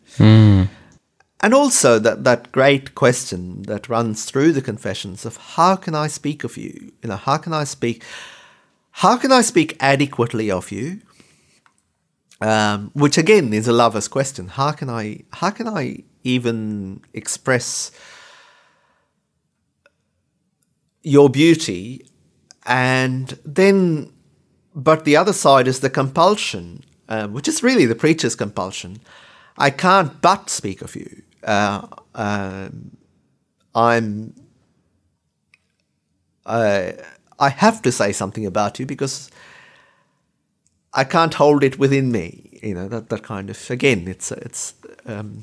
And 1.42 1.54
also 1.54 1.98
that, 1.98 2.24
that 2.24 2.52
great 2.52 2.94
question 2.94 3.62
that 3.62 3.88
runs 3.88 4.24
through 4.24 4.52
the 4.52 4.60
Confessions 4.60 5.24
of 5.24 5.36
how 5.36 5.76
can 5.76 5.94
I 5.94 6.06
speak 6.06 6.44
of 6.44 6.56
you? 6.56 6.92
You 7.02 7.08
know, 7.08 7.16
how 7.16 7.38
can 7.38 7.52
I 7.54 7.64
speak? 7.64 8.04
How 8.90 9.16
can 9.16 9.32
I 9.32 9.40
speak 9.40 9.76
adequately 9.80 10.50
of 10.50 10.70
you? 10.70 11.00
um, 12.40 12.90
which 12.94 13.18
again 13.18 13.52
is 13.52 13.68
a 13.68 13.72
lover's 13.72 14.08
question. 14.08 14.48
How 14.48 14.72
can 14.72 14.88
I 14.88 15.20
how 15.32 15.50
can 15.50 15.68
I 15.68 16.04
even 16.24 17.02
express 17.12 17.90
your 21.02 21.30
beauty, 21.30 22.06
and 22.66 23.38
then, 23.44 24.12
but 24.74 25.06
the 25.06 25.16
other 25.16 25.32
side 25.32 25.66
is 25.66 25.80
the 25.80 25.88
compulsion, 25.88 26.84
um, 27.08 27.32
which 27.32 27.48
is 27.48 27.62
really 27.62 27.86
the 27.86 27.94
preacher's 27.94 28.34
compulsion. 28.34 29.00
I 29.56 29.70
can't 29.70 30.20
but 30.20 30.50
speak 30.50 30.82
of 30.82 30.94
you. 30.94 31.22
Uh, 31.42 31.86
um, 32.14 32.96
I'm. 33.74 34.34
I 36.46 36.94
I 37.38 37.48
have 37.48 37.82
to 37.82 37.92
say 37.92 38.12
something 38.12 38.46
about 38.46 38.78
you 38.78 38.86
because 38.86 39.30
I 40.92 41.04
can't 41.04 41.34
hold 41.34 41.62
it 41.62 41.78
within 41.78 42.10
me. 42.10 42.58
You 42.62 42.74
know 42.74 42.88
that 42.88 43.08
that 43.08 43.22
kind 43.22 43.50
of 43.50 43.70
again. 43.70 44.08
It's 44.08 44.32
it's 44.32 44.74
um, 45.06 45.42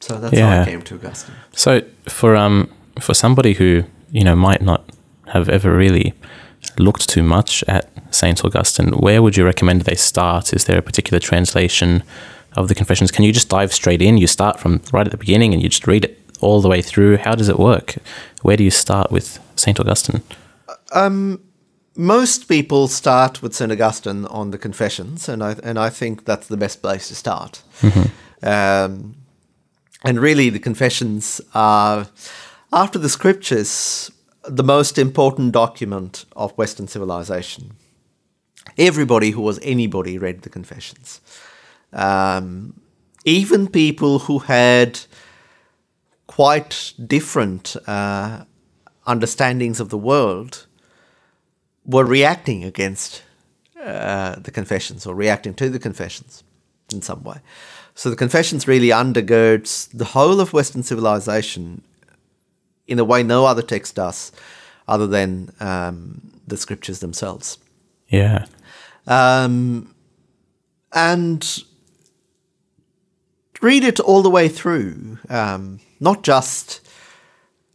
so 0.00 0.18
that's 0.18 0.38
how 0.38 0.62
I 0.62 0.64
came 0.64 0.82
to 0.82 0.94
Augustine. 0.96 1.34
So 1.52 1.80
for 2.08 2.36
um 2.36 2.70
for 3.00 3.14
somebody 3.14 3.54
who 3.54 3.84
you 4.10 4.24
know 4.24 4.36
might 4.36 4.62
not 4.62 4.84
have 5.28 5.48
ever 5.48 5.76
really 5.76 6.14
looked 6.78 7.08
too 7.08 7.22
much 7.22 7.64
at 7.68 7.88
Saint 8.14 8.44
Augustine, 8.44 8.90
where 8.90 9.22
would 9.22 9.36
you 9.36 9.44
recommend 9.44 9.82
they 9.82 9.94
start? 9.96 10.52
Is 10.52 10.64
there 10.64 10.78
a 10.78 10.82
particular 10.82 11.18
translation 11.18 12.02
of 12.56 12.68
the 12.68 12.74
Confessions? 12.74 13.10
Can 13.10 13.24
you 13.24 13.32
just 13.32 13.48
dive 13.48 13.72
straight 13.72 14.02
in? 14.02 14.18
You 14.18 14.26
start 14.26 14.58
from 14.58 14.80
right 14.92 15.06
at 15.06 15.10
the 15.10 15.18
beginning 15.18 15.52
and 15.52 15.62
you 15.62 15.68
just 15.68 15.86
read 15.86 16.04
it 16.04 16.18
all 16.40 16.60
the 16.60 16.68
way 16.68 16.82
through. 16.82 17.18
How 17.18 17.34
does 17.34 17.48
it 17.48 17.58
work? 17.58 17.96
Where 18.42 18.56
do 18.56 18.64
you 18.64 18.70
start 18.70 19.10
with 19.10 19.38
Saint 19.56 19.80
Augustine? 19.80 20.22
Most 21.98 22.46
people 22.46 22.88
start 22.88 23.40
with 23.40 23.54
Saint 23.54 23.72
Augustine 23.72 24.26
on 24.26 24.50
the 24.50 24.58
Confessions, 24.58 25.30
and 25.30 25.42
I 25.42 25.56
and 25.62 25.78
I 25.78 25.88
think 25.88 26.26
that's 26.26 26.46
the 26.46 26.58
best 26.58 26.82
place 26.82 27.08
to 27.08 27.14
start. 27.14 27.62
Um, 28.42 29.16
and 30.04 30.20
really, 30.20 30.50
the 30.50 30.58
Confessions 30.58 31.40
are, 31.54 32.06
after 32.70 32.98
the 32.98 33.08
Scriptures, 33.08 34.10
the 34.46 34.62
most 34.62 34.98
important 34.98 35.52
document 35.52 36.26
of 36.36 36.52
Western 36.58 36.86
civilization. 36.86 37.72
Everybody 38.76 39.30
who 39.30 39.40
was 39.40 39.58
anybody 39.62 40.18
read 40.18 40.42
the 40.42 40.50
Confessions. 40.50 41.20
Um, 41.92 42.80
even 43.24 43.68
people 43.68 44.20
who 44.20 44.40
had 44.40 45.00
quite 46.26 46.92
different 47.06 47.76
uh, 47.86 48.44
understandings 49.06 49.80
of 49.80 49.88
the 49.88 49.98
world 49.98 50.66
were 51.84 52.04
reacting 52.04 52.64
against 52.64 53.22
uh, 53.82 54.36
the 54.36 54.50
confessions 54.50 55.06
or 55.06 55.14
reacting 55.14 55.54
to 55.54 55.70
the 55.70 55.78
confessions 55.78 56.42
in 56.92 57.02
some 57.02 57.22
way. 57.22 57.38
So 57.94 58.10
the 58.10 58.16
confessions 58.16 58.68
really 58.68 58.88
undergirds 58.88 59.88
the 59.92 60.04
whole 60.04 60.40
of 60.40 60.52
Western 60.52 60.82
civilization 60.82 61.82
in 62.86 62.98
a 62.98 63.04
way 63.04 63.22
no 63.22 63.46
other 63.46 63.62
text 63.62 63.94
does, 63.94 64.32
other 64.86 65.06
than 65.06 65.50
um, 65.60 66.20
the 66.46 66.56
scriptures 66.56 67.00
themselves. 67.00 67.58
Yeah. 68.08 68.46
Um, 69.06 69.94
and 70.92 71.64
read 73.66 73.84
it 73.84 74.00
all 74.00 74.22
the 74.22 74.30
way 74.30 74.48
through, 74.48 75.18
um, 75.28 75.80
not 75.98 76.22
just 76.22 76.80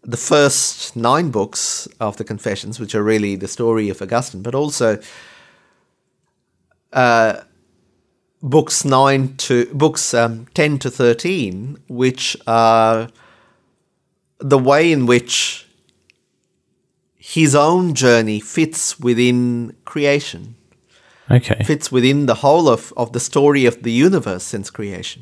the 0.03 0.17
first 0.17 0.95
nine 0.95 1.29
books 1.31 1.87
of 1.99 2.15
the 2.17 2.23
Confessions, 2.23 2.79
which 2.79 2.95
are 2.95 3.03
really 3.03 3.35
the 3.35 3.47
story 3.47 3.89
of 3.89 4.01
Augustine, 4.01 4.41
but 4.41 4.55
also 4.55 4.99
uh, 6.93 7.33
books 8.41 8.85
nine 8.85 9.35
to 9.37 9.65
books 9.73 10.13
um, 10.13 10.47
ten 10.53 10.79
to 10.79 10.89
thirteen, 10.89 11.77
which 11.87 12.37
are 12.47 13.09
the 14.39 14.57
way 14.57 14.91
in 14.91 15.05
which 15.05 15.67
his 17.17 17.55
own 17.55 17.93
journey 17.93 18.39
fits 18.39 18.99
within 18.99 19.75
creation 19.85 20.55
Okay. 21.29 21.63
fits 21.63 21.91
within 21.91 22.25
the 22.25 22.35
whole 22.35 22.67
of, 22.67 22.91
of 22.97 23.11
the 23.13 23.19
story 23.19 23.65
of 23.65 23.83
the 23.83 23.91
universe 23.91 24.43
since 24.43 24.69
creation. 24.69 25.21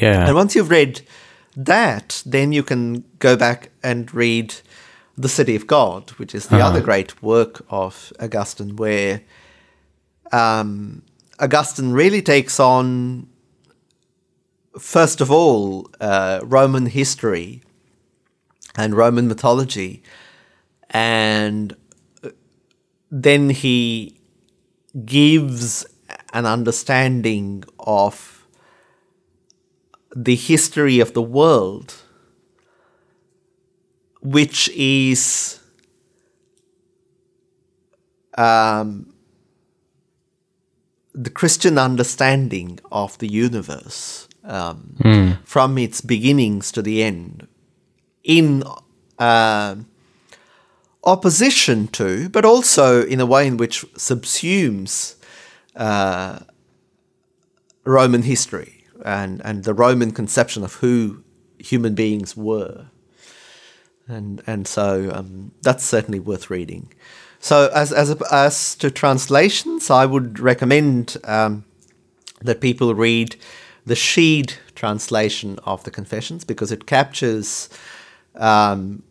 Yeah. 0.00 0.26
And 0.26 0.34
once 0.34 0.54
you've 0.54 0.70
read 0.70 1.02
that, 1.56 2.22
then 2.26 2.52
you 2.52 2.62
can 2.62 3.04
go 3.18 3.36
back 3.36 3.70
and 3.82 4.12
read 4.14 4.54
The 5.16 5.28
City 5.28 5.56
of 5.56 5.66
God, 5.66 6.10
which 6.12 6.34
is 6.34 6.48
the 6.48 6.60
other 6.60 6.80
great 6.80 7.22
work 7.22 7.64
of 7.70 8.12
Augustine, 8.20 8.76
where 8.76 9.22
um, 10.32 11.02
Augustine 11.38 11.92
really 11.92 12.22
takes 12.22 12.60
on, 12.60 13.28
first 14.78 15.20
of 15.20 15.30
all, 15.30 15.90
uh, 16.00 16.40
Roman 16.42 16.86
history 16.86 17.62
and 18.76 18.94
Roman 18.94 19.26
mythology, 19.26 20.02
and 20.90 21.74
uh, 22.22 22.30
then 23.10 23.50
he 23.50 24.18
gives 25.04 25.86
an 26.32 26.46
understanding 26.46 27.64
of 27.78 28.35
the 30.16 30.34
history 30.34 30.98
of 30.98 31.12
the 31.12 31.22
world, 31.22 31.94
which 34.22 34.70
is 34.70 35.60
um, 38.38 39.12
the 41.12 41.28
Christian 41.28 41.76
understanding 41.76 42.80
of 42.90 43.18
the 43.18 43.30
universe 43.30 44.26
um, 44.44 44.96
from 45.44 45.76
its 45.76 46.00
beginnings 46.00 46.72
to 46.72 46.80
the 46.80 47.02
end, 47.02 47.46
in 48.24 48.64
uh, 49.18 49.76
opposition 51.04 51.88
to, 51.88 52.30
but 52.30 52.46
also 52.46 53.04
in 53.04 53.20
a 53.20 53.26
way 53.26 53.46
in 53.46 53.58
which 53.58 53.82
subsumes 53.92 55.16
uh, 55.76 56.38
Roman 57.84 58.22
history 58.22 58.75
and, 59.04 59.40
and 59.44 59.64
the 59.64 59.74
Roman 59.74 60.10
conception 60.12 60.64
of 60.64 60.74
who 60.74 61.22
human 61.58 61.94
beings 61.94 62.36
were. 62.36 62.86
and 64.08 64.42
and 64.46 64.66
so 64.68 65.10
um, 65.12 65.52
that's 65.62 65.84
certainly 65.84 66.20
worth 66.20 66.50
reading. 66.50 66.92
So 67.40 67.70
as 67.74 67.92
as 67.92 68.10
as 68.30 68.74
to 68.76 68.90
translations, 68.90 69.90
I 69.90 70.06
would 70.06 70.38
recommend 70.40 71.16
um, 71.24 71.64
that 72.40 72.60
people 72.60 72.94
read 72.94 73.36
the 73.84 73.94
Sheed 73.94 74.54
translation 74.74 75.58
of 75.64 75.82
the 75.84 75.90
Confessions 75.90 76.44
because 76.44 76.72
it 76.72 76.86
captures 76.86 77.68
um, 78.34 79.02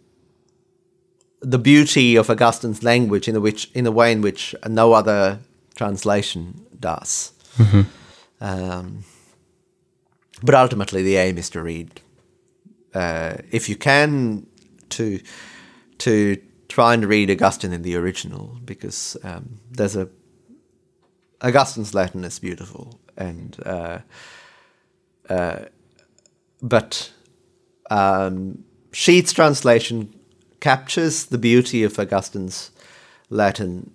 the 1.41 1.60
beauty 1.60 2.15
of 2.15 2.30
Augustine's 2.30 2.84
language 2.84 3.28
in 3.28 3.36
a 3.36 3.39
which 3.39 3.69
in 3.74 3.86
a 3.86 3.91
way 3.91 4.12
in 4.12 4.21
which 4.21 4.56
no 4.67 4.93
other 4.93 5.39
translation 5.76 6.65
does. 6.80 7.32
Um, 8.41 9.04
but 10.43 10.56
ultimately, 10.56 11.04
the 11.04 11.17
aim 11.17 11.38
is 11.38 11.50
to 11.52 11.62
read, 11.62 12.02
uh, 12.93 13.36
if 13.52 13.69
you 13.69 13.76
can, 13.76 14.48
to 14.89 15.19
to 16.00 16.38
try 16.67 16.93
and 16.93 17.06
read 17.06 17.32
Augustine 17.32 17.71
in 17.71 17.84
the 17.84 17.95
original 17.95 18.58
because 18.65 19.15
um, 19.24 19.60
there's 19.71 19.95
a 19.95 20.10
Augustine's 21.41 21.93
Latin 21.93 22.24
is 22.24 22.39
beautiful 22.39 23.00
and 23.17 23.58
uh, 23.65 24.00
uh, 25.30 25.60
but 26.62 27.12
um, 27.89 28.63
translation 28.91 30.13
captures 30.60 31.26
the 31.26 31.38
beauty 31.38 31.84
of 31.84 32.00
Augustine's 32.00 32.71
Latin 33.30 33.91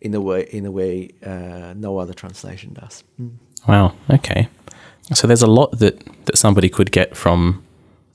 in 0.00 0.14
a 0.14 0.20
way 0.20 0.46
in 0.50 0.66
a 0.66 0.70
way 0.70 1.10
uh, 1.24 1.74
no 1.76 1.98
other 1.98 2.14
translation 2.14 2.72
does. 2.72 3.04
Wow. 3.68 3.94
Okay. 4.08 4.48
So 5.12 5.26
there's 5.26 5.42
a 5.42 5.50
lot 5.50 5.78
that 5.78 6.00
that 6.26 6.38
somebody 6.38 6.68
could 6.68 6.92
get 6.92 7.16
from 7.16 7.62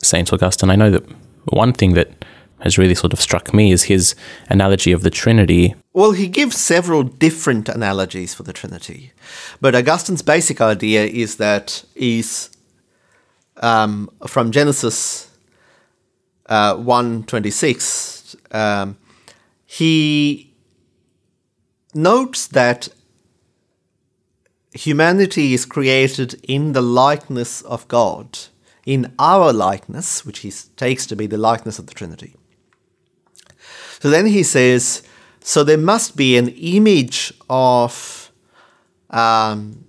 Saint 0.01 0.31
Augustine. 0.31 0.69
I 0.69 0.75
know 0.75 0.91
that 0.91 1.03
one 1.45 1.73
thing 1.73 1.93
that 1.93 2.25
has 2.60 2.77
really 2.77 2.95
sort 2.95 3.13
of 3.13 3.19
struck 3.19 3.53
me 3.53 3.71
is 3.71 3.84
his 3.84 4.15
analogy 4.49 4.91
of 4.91 5.01
the 5.03 5.10
Trinity. 5.10 5.75
Well, 5.93 6.12
he 6.13 6.27
gives 6.27 6.58
several 6.58 7.03
different 7.03 7.69
analogies 7.69 8.34
for 8.34 8.43
the 8.43 8.53
Trinity, 8.53 9.12
but 9.62 9.75
Augustine's 9.75 10.21
basic 10.21 10.62
idea 10.62 11.05
is 11.05 11.36
that 11.38 11.84
is 11.95 12.49
um, 13.58 14.10
from 14.27 14.51
Genesis 14.51 15.29
uh, 16.47 16.75
one 16.75 17.23
twenty 17.23 17.51
six. 17.51 18.36
Um, 18.51 18.97
he 19.65 20.53
notes 21.93 22.47
that 22.47 22.89
humanity 24.75 25.53
is 25.53 25.65
created 25.65 26.39
in 26.43 26.73
the 26.73 26.81
likeness 26.81 27.61
of 27.61 27.88
God, 27.88 28.38
in 28.85 29.13
our 29.17 29.51
likeness, 29.51 30.25
which 30.25 30.39
he 30.39 30.51
takes 30.75 31.05
to 31.07 31.15
be 31.15 31.27
the 31.27 31.38
likeness 31.38 31.79
of 31.79 31.88
the 31.88 31.93
Trinity. 31.93 32.35
So 33.99 34.09
then 34.09 34.25
he 34.25 34.43
says, 34.43 35.01
so 35.39 35.63
there 35.63 35.77
must 35.77 36.15
be 36.15 36.38
an 36.38 36.49
image 36.49 37.33
of 37.49 38.31
um, 39.09 39.85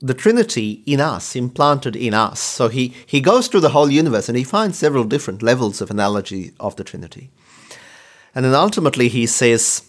the 0.00 0.14
Trinity 0.14 0.82
in 0.84 1.00
us, 1.00 1.36
implanted 1.36 1.94
in 1.94 2.12
us. 2.12 2.40
So 2.40 2.68
he, 2.68 2.94
he 3.06 3.20
goes 3.20 3.48
through 3.48 3.60
the 3.60 3.70
whole 3.70 3.90
universe 3.90 4.28
and 4.28 4.36
he 4.36 4.44
finds 4.44 4.78
several 4.78 5.04
different 5.04 5.42
levels 5.42 5.80
of 5.80 5.90
analogy 5.90 6.52
of 6.58 6.76
the 6.76 6.84
Trinity. 6.84 7.30
And 8.34 8.44
then 8.44 8.54
ultimately 8.54 9.08
he 9.08 9.26
says 9.26 9.82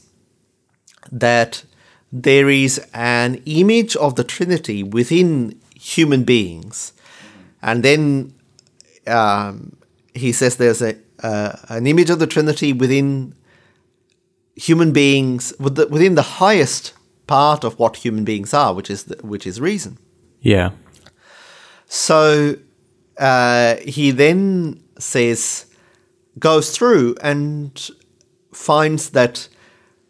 that 1.11 1.63
there 2.11 2.49
is 2.49 2.79
an 2.93 3.41
image 3.45 3.95
of 3.95 4.15
the 4.15 4.23
Trinity 4.23 4.83
within 4.83 5.59
human 5.75 6.23
beings. 6.23 6.93
And 7.61 7.83
then 7.83 8.33
um, 9.07 9.77
he 10.13 10.31
says 10.31 10.57
there's 10.57 10.81
a, 10.81 10.95
uh, 11.23 11.53
an 11.69 11.87
image 11.87 12.09
of 12.09 12.19
the 12.19 12.27
Trinity 12.27 12.73
within 12.73 13.33
human 14.55 14.91
beings, 14.91 15.53
within 15.59 16.15
the 16.15 16.21
highest 16.21 16.93
part 17.27 17.63
of 17.63 17.79
what 17.79 17.97
human 17.97 18.25
beings 18.25 18.53
are, 18.53 18.73
which 18.73 18.89
is 18.89 19.05
the, 19.05 19.15
which 19.25 19.47
is 19.47 19.61
reason. 19.61 19.97
Yeah. 20.41 20.71
So 21.87 22.55
uh, 23.17 23.75
he 23.77 24.11
then 24.11 24.83
says, 24.99 25.65
goes 26.39 26.75
through 26.75 27.15
and 27.21 27.89
finds 28.53 29.11
that 29.11 29.47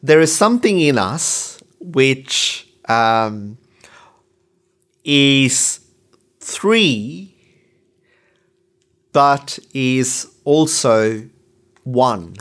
there 0.02 0.20
is 0.20 0.36
something 0.36 0.80
in 0.80 0.98
us 0.98 1.61
which 1.82 2.68
um, 2.88 3.58
is 5.04 5.80
three, 6.40 7.36
but 9.12 9.60
is 9.74 10.28
also 10.46 11.28
one. 11.84 12.36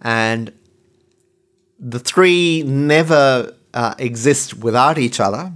And 0.00 0.52
the 1.78 1.98
three 1.98 2.62
never 2.64 3.54
uh, 3.74 3.94
exist 3.98 4.54
without 4.58 4.98
each 4.98 5.20
other, 5.20 5.52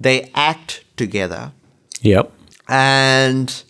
they 0.00 0.30
act 0.34 0.84
together 0.96 1.52
Yep. 2.02 2.32
and 2.68 3.62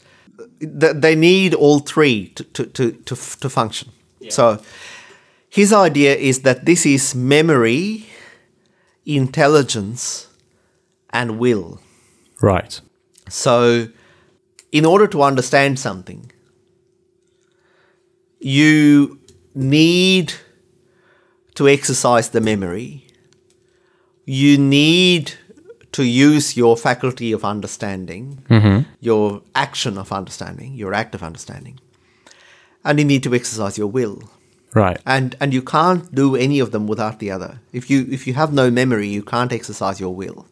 th- 0.60 0.96
they 0.96 1.14
need 1.14 1.54
all 1.54 1.78
three 1.78 2.28
to, 2.28 2.44
to, 2.44 2.66
to, 2.66 2.92
to, 2.92 3.14
f- 3.14 3.38
to 3.40 3.48
function. 3.48 3.90
So 4.30 4.60
his 5.48 5.72
idea 5.72 6.14
is 6.16 6.42
that 6.42 6.66
this 6.66 6.84
is 6.84 7.14
memory, 7.14 8.06
intelligence, 9.08 10.28
and 11.10 11.38
will. 11.38 11.80
Right. 12.40 12.80
So, 13.28 13.88
in 14.70 14.84
order 14.84 15.06
to 15.08 15.22
understand 15.22 15.78
something, 15.78 16.30
you 18.38 19.18
need 19.54 20.34
to 21.54 21.68
exercise 21.68 22.28
the 22.28 22.40
memory. 22.40 23.06
You 24.26 24.58
need 24.58 25.32
to 25.92 26.04
use 26.04 26.56
your 26.56 26.76
faculty 26.76 27.32
of 27.32 27.44
understanding, 27.44 28.44
mm-hmm. 28.48 28.88
your 29.00 29.42
action 29.54 29.96
of 29.96 30.12
understanding, 30.12 30.74
your 30.74 30.92
act 30.92 31.14
of 31.14 31.22
understanding. 31.22 31.80
And 32.84 32.98
you 32.98 33.04
need 33.06 33.22
to 33.22 33.34
exercise 33.34 33.78
your 33.78 33.88
will. 33.88 34.22
Right. 34.74 35.00
And 35.06 35.34
and 35.40 35.52
you 35.54 35.62
can't 35.62 36.14
do 36.14 36.36
any 36.36 36.60
of 36.60 36.70
them 36.70 36.86
without 36.86 37.18
the 37.18 37.30
other. 37.30 37.60
If 37.72 37.88
you 37.90 38.06
if 38.10 38.26
you 38.26 38.34
have 38.34 38.52
no 38.52 38.70
memory, 38.70 39.08
you 39.08 39.22
can't 39.22 39.52
exercise 39.52 39.98
your 40.00 40.14
will. 40.14 40.46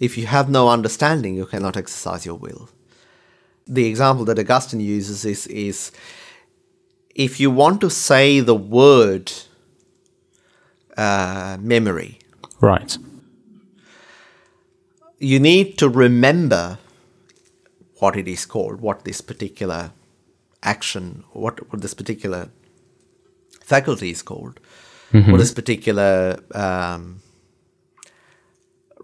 If 0.00 0.16
you 0.16 0.26
have 0.26 0.48
no 0.48 0.68
understanding, 0.68 1.34
you 1.34 1.44
cannot 1.46 1.76
exercise 1.76 2.24
your 2.24 2.36
will. 2.36 2.68
The 3.66 3.86
example 3.86 4.24
that 4.26 4.38
Augustine 4.38 4.80
uses 4.80 5.24
is 5.24 5.46
is 5.48 5.90
if 7.14 7.40
you 7.40 7.50
want 7.50 7.80
to 7.80 7.90
say 7.90 8.40
the 8.40 8.54
word 8.54 9.32
uh, 10.96 11.56
memory, 11.60 12.18
Right. 12.60 12.96
you 15.18 15.38
need 15.40 15.76
to 15.78 15.88
remember 15.88 16.78
what 17.98 18.16
it 18.16 18.28
is 18.28 18.46
called, 18.46 18.80
what 18.80 19.04
this 19.04 19.20
particular 19.20 19.90
action, 20.62 21.24
what, 21.32 21.70
what 21.72 21.82
this 21.82 21.94
particular 21.94 22.48
faculty 23.68 24.10
is 24.10 24.22
called, 24.22 24.60
what 25.12 25.38
this 25.38 25.52
particular 25.52 26.38
um, 26.54 27.20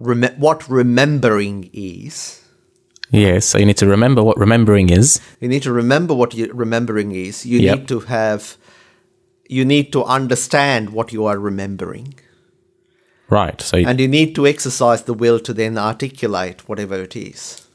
rem- 0.00 0.34
what 0.38 0.68
remembering 0.68 1.70
is. 1.72 2.40
Yes. 3.10 3.46
So 3.46 3.58
you 3.58 3.66
need 3.66 3.76
to 3.78 3.86
remember 3.86 4.22
what 4.22 4.38
remembering 4.38 4.88
is. 4.90 5.20
You 5.40 5.48
need 5.48 5.62
to 5.62 5.72
remember 5.72 6.14
what 6.14 6.34
you, 6.34 6.50
remembering 6.52 7.12
is. 7.12 7.44
You 7.46 7.60
Yep. 7.60 7.78
need 7.78 7.88
to 7.88 8.00
have. 8.00 8.56
You 9.48 9.64
need 9.64 9.92
to 9.92 10.02
understand 10.04 10.90
what 10.90 11.12
you 11.12 11.26
are 11.26 11.38
remembering, 11.38 12.14
Right. 13.28 13.60
So 13.60 13.76
you, 13.76 13.86
and 13.86 14.00
you 14.00 14.08
need 14.08 14.34
to 14.34 14.46
exercise 14.46 15.02
the 15.02 15.14
will 15.14 15.38
to 15.40 15.52
then 15.52 15.76
articulate 15.78 16.68
whatever 16.68 16.96
it 17.02 17.14
is. 17.16 17.66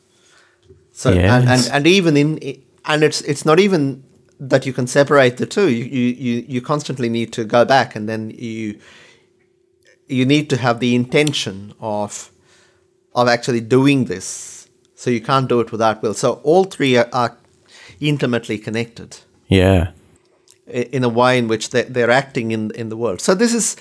So 0.91 1.11
and, 1.11 1.47
and, 1.47 1.69
and 1.71 1.87
even 1.87 2.17
in 2.17 2.39
and 2.85 3.03
it's 3.03 3.21
it's 3.21 3.45
not 3.45 3.59
even 3.59 4.03
that 4.39 4.65
you 4.65 4.73
can 4.73 4.87
separate 4.87 5.37
the 5.37 5.45
two. 5.45 5.69
You, 5.69 5.83
you 5.83 6.45
you 6.47 6.61
constantly 6.61 7.09
need 7.09 7.33
to 7.33 7.43
go 7.43 7.65
back 7.65 7.95
and 7.95 8.07
then 8.07 8.29
you 8.31 8.79
you 10.07 10.25
need 10.25 10.49
to 10.49 10.57
have 10.57 10.79
the 10.79 10.95
intention 10.95 11.73
of 11.79 12.31
of 13.13 13.27
actually 13.27 13.61
doing 13.61 14.05
this. 14.05 14.69
So 14.95 15.09
you 15.09 15.21
can't 15.21 15.47
do 15.47 15.59
it 15.59 15.71
without 15.71 16.01
will. 16.01 16.13
So 16.13 16.41
all 16.43 16.65
three 16.65 16.97
are, 16.97 17.09
are 17.13 17.37
intimately 18.01 18.57
connected 18.57 19.17
yeah. 19.47 19.91
in 20.67 21.03
a 21.03 21.09
way 21.09 21.37
in 21.37 21.47
which 21.47 21.69
they're, 21.69 21.83
they're 21.83 22.11
acting 22.11 22.51
in 22.51 22.71
in 22.71 22.89
the 22.89 22.97
world. 22.97 23.21
So 23.21 23.35
this 23.35 23.53
is 23.53 23.75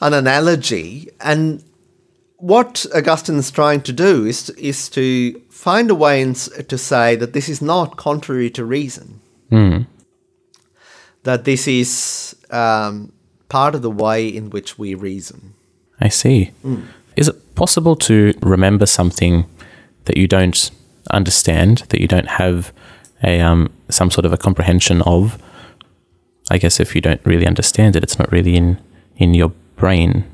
an 0.00 0.14
analogy, 0.14 1.08
and 1.20 1.62
what 2.38 2.84
Augustine 2.92 3.36
is 3.36 3.50
trying 3.52 3.82
to 3.82 3.92
do 3.92 4.26
is 4.26 4.44
to, 4.44 4.60
is 4.60 4.88
to 4.88 5.40
find 5.48 5.90
a 5.90 5.94
way 5.94 6.20
in, 6.20 6.34
to 6.34 6.76
say 6.76 7.14
that 7.14 7.32
this 7.34 7.48
is 7.48 7.62
not 7.62 7.96
contrary 7.96 8.50
to 8.50 8.64
reason. 8.64 9.21
That 11.22 11.44
this 11.44 11.68
is 11.68 12.34
um, 12.50 13.12
part 13.48 13.74
of 13.74 13.82
the 13.82 13.90
way 13.90 14.26
in 14.26 14.50
which 14.50 14.78
we 14.78 14.94
reason. 14.94 15.54
I 16.00 16.08
see. 16.08 16.50
Is 17.16 17.28
it 17.28 17.54
possible 17.54 17.94
to 17.96 18.32
remember 18.40 18.86
something 18.86 19.46
that 20.06 20.16
you 20.16 20.26
don't 20.26 20.70
understand, 21.10 21.84
that 21.88 22.00
you 22.00 22.08
don't 22.08 22.28
have 22.28 22.72
a 23.22 23.40
um, 23.40 23.70
some 23.88 24.10
sort 24.10 24.24
of 24.24 24.32
a 24.32 24.36
comprehension 24.36 25.02
of. 25.02 25.40
I 26.50 26.58
guess 26.58 26.80
if 26.80 26.94
you 26.94 27.00
don't 27.00 27.24
really 27.24 27.46
understand 27.46 27.96
it, 27.96 28.02
it's 28.02 28.18
not 28.18 28.30
really 28.32 28.56
in 28.56 28.78
in 29.16 29.34
your 29.34 29.52
brain. 29.76 30.24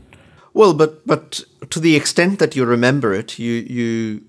Well, 0.55 0.75
but 0.75 1.07
but 1.07 1.43
to 1.71 1.81
the 1.81 1.97
extent 1.97 2.39
that 2.39 2.57
you 2.57 2.65
remember 2.65 3.13
it, 3.13 3.39
you 3.39 3.53
you 3.53 4.23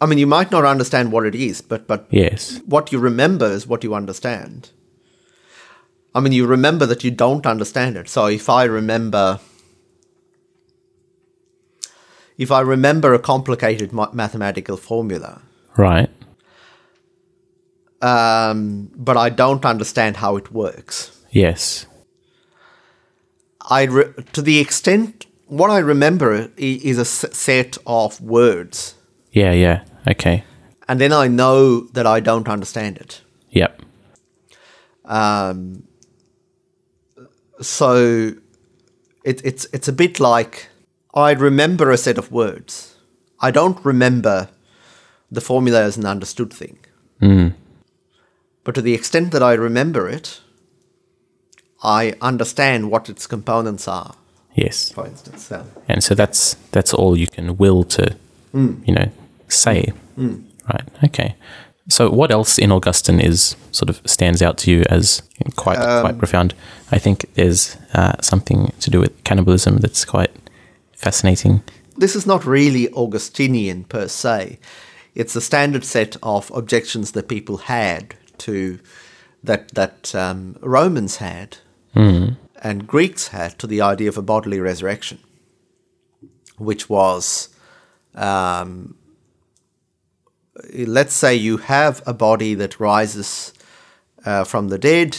I 0.00 0.06
mean 0.06 0.18
you 0.18 0.26
might 0.26 0.50
not 0.50 0.64
understand 0.64 1.12
what 1.12 1.26
it 1.26 1.34
is, 1.34 1.60
but 1.60 1.86
but 1.86 2.06
Yes. 2.10 2.60
what 2.66 2.92
you 2.92 2.98
remember 2.98 3.46
is 3.46 3.66
what 3.66 3.84
you 3.84 3.94
understand. 3.94 4.70
I 6.14 6.20
mean 6.20 6.32
you 6.32 6.46
remember 6.46 6.86
that 6.86 7.04
you 7.04 7.10
don't 7.10 7.46
understand 7.46 7.96
it. 7.96 8.08
So 8.08 8.26
if 8.26 8.48
I 8.48 8.64
remember 8.64 9.38
if 12.38 12.50
I 12.50 12.60
remember 12.60 13.12
a 13.14 13.18
complicated 13.18 13.92
ma- 13.92 14.10
mathematical 14.12 14.76
formula, 14.78 15.42
Right. 15.76 16.08
um, 18.00 18.90
but 18.96 19.16
I 19.16 19.28
don't 19.28 19.64
understand 19.64 20.16
how 20.16 20.36
it 20.36 20.50
works, 20.52 21.10
Yes. 21.30 21.86
I 23.70 23.82
re- 23.84 24.12
to 24.32 24.42
the 24.42 24.58
extent 24.58 25.26
what 25.46 25.70
I 25.70 25.78
remember 25.78 26.50
is 26.56 26.96
a 26.98 27.02
s- 27.02 27.26
set 27.32 27.76
of 27.86 28.20
words, 28.20 28.94
Yeah. 29.32 29.52
Yeah. 29.52 29.82
Okay. 30.08 30.44
and 30.88 31.00
then 31.00 31.12
I 31.12 31.28
know 31.28 31.82
that 31.92 32.06
I 32.06 32.20
don't 32.20 32.48
understand 32.48 32.98
it. 32.98 33.20
Yep. 33.50 33.82
Um, 35.04 35.84
so 37.60 38.32
it, 39.24 39.40
it's 39.44 39.66
it's 39.72 39.88
a 39.88 39.92
bit 39.92 40.18
like 40.18 40.68
I 41.14 41.32
remember 41.32 41.90
a 41.90 41.96
set 41.96 42.18
of 42.18 42.32
words. 42.32 42.96
I 43.40 43.50
don't 43.50 43.84
remember 43.84 44.48
the 45.30 45.40
formula 45.40 45.82
as 45.82 45.96
an 45.96 46.06
understood 46.06 46.52
thing. 46.52 46.78
Mm. 47.20 47.54
But 48.64 48.74
to 48.74 48.82
the 48.82 48.94
extent 48.94 49.30
that 49.32 49.42
I 49.42 49.52
remember 49.54 50.08
it, 50.08 50.40
I 51.82 52.14
understand 52.20 52.90
what 52.90 53.08
its 53.08 53.26
components 53.26 53.86
are. 53.88 54.14
Yes. 54.54 54.90
For 54.92 55.06
instance, 55.06 55.46
so. 55.46 55.64
And 55.88 56.02
so 56.02 56.14
that's 56.14 56.56
that's 56.72 56.92
all 56.92 57.16
you 57.16 57.28
can 57.28 57.56
will 57.56 57.84
to, 57.84 58.16
you 58.52 58.94
know, 58.94 59.10
say. 59.50 59.92
Right. 60.16 60.88
Okay. 61.04 61.34
So 61.88 62.10
what 62.10 62.30
else 62.30 62.58
in 62.58 62.70
Augustine 62.70 63.20
is 63.20 63.56
sort 63.72 63.90
of 63.90 64.00
stands 64.04 64.42
out 64.42 64.58
to 64.58 64.70
you 64.70 64.84
as 64.88 65.22
quite 65.56 65.78
quite 65.78 66.18
profound? 66.18 66.54
I 66.92 66.98
think 66.98 67.24
there's 67.34 67.76
uh, 67.94 68.12
something 68.20 68.72
to 68.80 68.90
do 68.90 69.00
with 69.00 69.24
cannibalism 69.24 69.78
that's 69.78 70.04
quite 70.04 70.30
fascinating. 70.92 71.62
this 72.00 72.16
is 72.16 72.26
not 72.26 72.44
really 72.46 72.88
Augustinian 72.92 73.84
per 73.84 74.08
se. 74.08 74.58
It's 75.14 75.36
a 75.36 75.40
standard 75.40 75.84
set 75.84 76.16
of 76.22 76.50
objections 76.54 77.12
that 77.12 77.28
people 77.28 77.56
had 77.58 78.14
to 78.38 78.78
that 79.44 79.68
that 79.74 80.14
um, 80.14 80.56
Romans 80.62 81.16
had 81.16 81.58
and 82.62 82.86
Greeks 82.86 83.28
had 83.28 83.58
to 83.58 83.66
the 83.66 83.80
idea 83.80 84.08
of 84.08 84.18
a 84.18 84.22
bodily 84.22 84.60
resurrection, 84.60 85.18
which 86.58 86.88
was, 86.88 87.48
um, 88.14 88.94
let's 90.74 91.14
say, 91.14 91.34
you 91.34 91.58
have 91.58 92.02
a 92.06 92.12
body 92.14 92.54
that 92.54 92.80
rises 92.80 93.52
uh, 94.24 94.44
from 94.44 94.68
the 94.68 94.78
dead. 94.78 95.18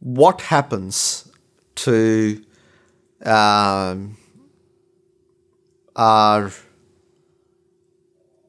What 0.00 0.42
happens 0.42 1.30
to 1.76 2.42
um, 3.24 4.16
are 5.96 6.50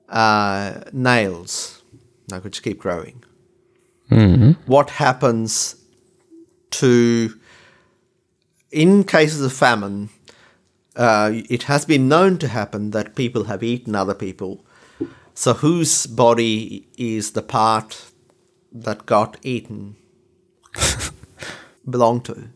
uh, 0.09 0.81
nails, 0.91 1.81
like 2.29 2.43
which 2.43 2.61
keep 2.63 2.79
growing. 2.79 3.23
What 4.65 4.89
happens 4.91 5.75
to, 6.71 7.39
in 8.71 9.03
cases 9.03 9.41
of 9.41 9.53
famine, 9.53 10.09
uh, 10.95 11.31
it 11.49 11.63
has 11.63 11.85
been 11.85 12.07
known 12.07 12.37
to 12.39 12.47
happen 12.47 12.91
that 12.91 13.15
people 13.15 13.45
have 13.45 13.63
eaten 13.63 13.95
other 13.95 14.13
people. 14.13 14.64
So, 15.37 15.53
whose 15.53 16.07
body 16.07 16.87
is 16.97 17.31
the 17.31 17.41
part 17.41 18.05
that 18.71 19.05
got 19.05 19.37
eaten 19.43 19.97
belong 21.89 22.21
to? 22.21 22.49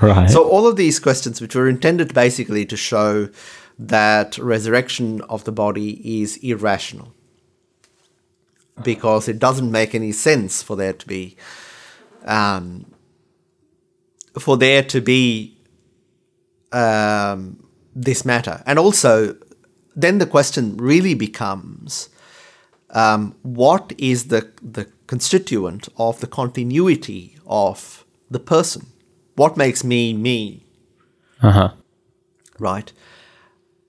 Right. 0.00 0.28
So 0.28 0.46
all 0.46 0.66
of 0.66 0.76
these 0.76 0.98
questions, 0.98 1.40
which 1.40 1.54
were 1.54 1.68
intended 1.68 2.12
basically 2.12 2.66
to 2.66 2.76
show 2.76 3.28
that 3.78 4.36
resurrection 4.38 5.20
of 5.22 5.44
the 5.44 5.52
body 5.52 6.20
is 6.20 6.36
irrational, 6.38 7.14
because 8.82 9.28
it 9.28 9.38
doesn't 9.38 9.70
make 9.70 9.94
any 9.94 10.12
sense 10.12 10.62
for 10.62 10.76
there 10.76 10.92
to 10.92 11.06
be, 11.06 11.36
um, 12.24 12.86
for 14.38 14.56
there 14.56 14.82
to 14.82 15.00
be 15.00 15.56
um, 16.72 17.66
this 17.94 18.24
matter, 18.24 18.62
and 18.66 18.78
also 18.78 19.36
then 19.94 20.18
the 20.18 20.26
question 20.26 20.76
really 20.76 21.14
becomes. 21.14 22.10
Um, 22.90 23.34
what 23.42 23.92
is 23.98 24.28
the, 24.28 24.50
the 24.62 24.86
constituent 25.06 25.88
of 25.96 26.20
the 26.20 26.26
continuity 26.26 27.36
of 27.46 28.04
the 28.30 28.38
person? 28.38 28.86
What 29.34 29.56
makes 29.56 29.84
me 29.84 30.12
me? 30.12 30.66
uh 31.42 31.52
huh. 31.52 31.72
right? 32.58 32.92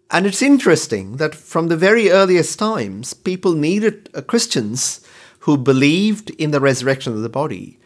And 0.09 0.25
it's 0.25 0.41
interesting 0.41 1.17
that 1.17 1.35
from 1.35 1.67
the 1.67 1.77
very 1.77 2.09
earliest 2.09 2.57
times, 2.59 3.13
people 3.13 3.53
needed 3.53 4.09
uh, 4.13 4.21
Christians 4.21 5.01
who 5.39 5.57
believed 5.57 6.29
in 6.31 6.51
the 6.51 6.59
resurrection 6.59 7.13
of 7.13 7.21
the 7.21 7.29
body, 7.29 7.79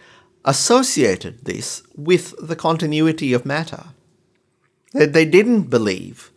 associated 0.46 1.46
this 1.46 1.84
with 1.96 2.34
the 2.42 2.56
continuity 2.56 3.34
of 3.34 3.46
matter. 3.46 3.86
They, 4.94 5.06
they 5.06 5.26
didn't 5.26 5.64
believe 5.64 6.32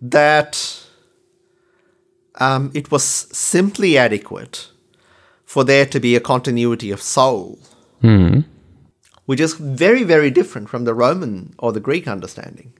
that 0.00 0.86
um, 2.40 2.70
it 2.74 2.90
was 2.90 3.04
simply 3.04 3.96
adequate 3.98 4.70
for 5.44 5.64
there 5.64 5.86
to 5.86 6.00
be 6.00 6.16
a 6.16 6.20
continuity 6.20 6.90
of 6.90 7.00
soul 7.02 7.58
which 9.30 9.38
is 9.38 9.54
very, 9.54 10.02
very 10.02 10.28
different 10.28 10.68
from 10.68 10.84
the 10.84 10.92
Roman 10.92 11.54
or 11.60 11.72
the 11.72 11.78
Greek 11.78 12.08
understanding. 12.08 12.72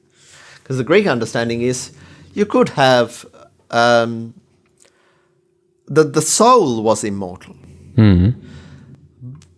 Because 0.56 0.78
the 0.78 0.84
Greek 0.84 1.06
understanding 1.06 1.62
is 1.62 1.92
you 2.34 2.44
could 2.44 2.70
have 2.70 3.24
um, 3.70 4.34
the 5.86 6.02
the 6.02 6.22
soul 6.22 6.82
was 6.82 7.04
immortal. 7.04 7.54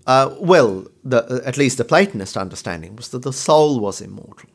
Uh, 0.06 0.34
well, 0.40 0.86
the, 1.02 1.40
at 1.46 1.56
least 1.56 1.78
the 1.78 1.84
Platonist 1.84 2.36
understanding 2.36 2.96
was 2.96 3.08
that 3.08 3.22
the 3.22 3.32
soul 3.32 3.80
was 3.80 4.00
immortal, 4.02 4.50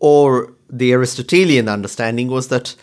or 0.00 0.54
the 0.68 0.92
Aristotelian 0.92 1.68
understanding 1.68 2.28
was 2.28 2.48
that 2.48 2.74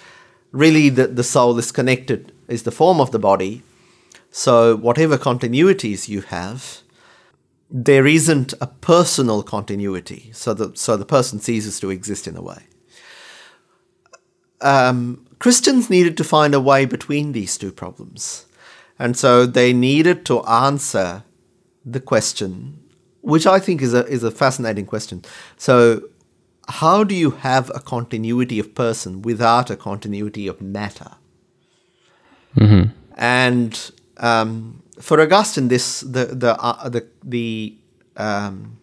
really 0.53 0.87
the, 0.87 1.07
the 1.07 1.23
soul 1.23 1.57
is 1.59 1.73
connected, 1.73 2.31
is 2.47 2.63
the 2.63 2.71
form 2.71 3.01
of 3.01 3.11
the 3.11 3.19
body. 3.19 3.63
So 4.31 4.77
whatever 4.77 5.17
continuities 5.17 6.07
you 6.07 6.21
have, 6.21 6.79
there 7.69 8.05
isn't 8.05 8.53
a 8.61 8.67
personal 8.67 9.41
continuity, 9.43 10.29
so 10.31 10.53
the 10.53 10.71
so 10.75 10.95
the 10.95 11.05
person 11.05 11.39
ceases 11.39 11.79
to 11.79 11.89
exist 11.89 12.27
in 12.27 12.37
a 12.37 12.41
way. 12.41 12.67
Um, 14.61 15.25
Christians 15.39 15.89
needed 15.89 16.15
to 16.17 16.23
find 16.23 16.53
a 16.53 16.61
way 16.61 16.85
between 16.85 17.31
these 17.31 17.57
two 17.57 17.71
problems, 17.71 18.45
and 18.99 19.17
so 19.17 19.47
they 19.47 19.73
needed 19.73 20.23
to 20.27 20.43
answer 20.43 21.23
the 21.83 21.99
question, 21.99 22.79
which 23.21 23.47
I 23.47 23.59
think 23.59 23.81
is 23.81 23.93
a 23.95 24.05
is 24.05 24.23
a 24.23 24.31
fascinating 24.31 24.85
question. 24.85 25.23
So, 25.57 26.03
how 26.69 27.03
do 27.03 27.15
you 27.15 27.31
have 27.31 27.69
a 27.75 27.79
continuity 27.79 28.59
of 28.59 28.73
person 28.75 29.21
without 29.21 29.69
a 29.69 29.75
continuity 29.75 30.47
of 30.47 30.61
matter? 30.61 31.11
And 33.15 33.91
um, 34.17 34.81
for 34.99 35.19
Augustine, 35.19 35.67
this 35.67 36.01
the 36.01 36.25
the 36.25 36.55
uh, 36.59 36.89
the 36.89 37.05
the 37.23 37.75
um, 38.17 38.77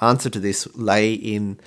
answer 0.00 0.30
to 0.30 0.38
this 0.38 0.68
lay 0.76 1.12
in 1.14 1.58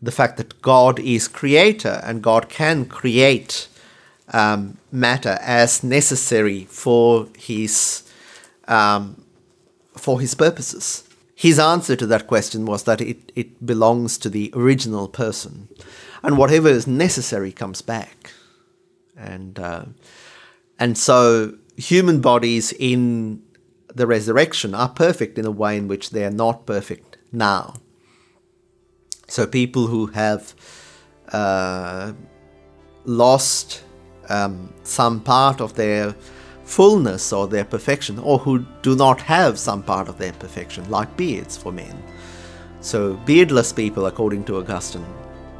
the 0.00 0.10
fact 0.10 0.36
that 0.36 0.60
God 0.62 0.98
is 0.98 1.28
creator 1.28 2.00
and 2.04 2.22
God 2.22 2.48
can 2.48 2.84
create 2.86 3.68
um, 4.32 4.78
matter 4.90 5.38
as 5.40 5.82
necessary 5.82 6.64
for 6.64 7.28
his 7.38 8.02
um, 8.68 9.24
for 9.96 10.20
his 10.20 10.34
purposes. 10.34 11.04
His 11.42 11.58
answer 11.58 11.96
to 11.96 12.06
that 12.06 12.28
question 12.28 12.66
was 12.66 12.84
that 12.84 13.00
it, 13.00 13.32
it 13.34 13.66
belongs 13.66 14.16
to 14.18 14.30
the 14.30 14.52
original 14.54 15.08
person, 15.08 15.68
and 16.22 16.38
whatever 16.38 16.68
is 16.68 16.86
necessary 16.86 17.50
comes 17.50 17.82
back, 17.82 18.30
and 19.16 19.58
uh, 19.58 19.86
and 20.78 20.96
so 20.96 21.56
human 21.76 22.20
bodies 22.20 22.72
in 22.78 23.42
the 23.92 24.06
resurrection 24.06 24.72
are 24.72 24.88
perfect 24.88 25.36
in 25.36 25.44
a 25.44 25.50
way 25.50 25.76
in 25.76 25.88
which 25.88 26.10
they 26.10 26.24
are 26.24 26.30
not 26.30 26.64
perfect 26.64 27.18
now. 27.32 27.74
So 29.26 29.44
people 29.44 29.88
who 29.88 30.06
have 30.14 30.54
uh, 31.32 32.12
lost 33.04 33.82
um, 34.28 34.72
some 34.84 35.18
part 35.18 35.60
of 35.60 35.74
their 35.74 36.14
fullness 36.64 37.32
or 37.32 37.46
their 37.46 37.64
perfection, 37.64 38.18
or 38.18 38.38
who 38.38 38.64
do 38.82 38.96
not 38.96 39.20
have 39.20 39.58
some 39.58 39.82
part 39.82 40.08
of 40.08 40.18
their 40.18 40.32
perfection, 40.34 40.88
like 40.90 41.16
beards 41.16 41.56
for 41.56 41.72
men. 41.72 42.02
So, 42.80 43.14
beardless 43.24 43.72
people, 43.72 44.06
according 44.06 44.44
to 44.44 44.56
Augustine 44.56 45.06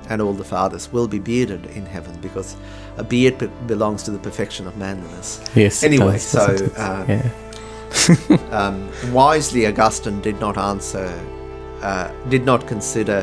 and 0.09 0.21
all 0.21 0.33
the 0.33 0.45
fathers, 0.45 0.93
will 0.93 1.07
be 1.07 1.19
bearded 1.19 1.67
in 1.67 1.87
heaven 1.87 2.19
because 2.21 2.57
a 2.97 3.05
beard 3.05 3.39
be- 3.39 3.47
belongs 3.67 4.03
to 4.05 4.11
the 4.11 4.19
perfection 4.19 4.67
of 4.67 4.77
manliness. 4.77 5.41
Yes. 5.55 5.83
Anyway, 5.83 6.13
does, 6.13 6.25
so 6.25 6.47
um, 6.77 7.09
yeah. 7.09 7.31
um, 8.51 9.13
wisely 9.13 9.67
Augustine 9.67 10.21
did 10.21 10.39
not 10.41 10.59
answer, 10.59 11.07
uh, 11.81 12.13
did 12.29 12.45
not 12.45 12.67
consider 12.67 13.23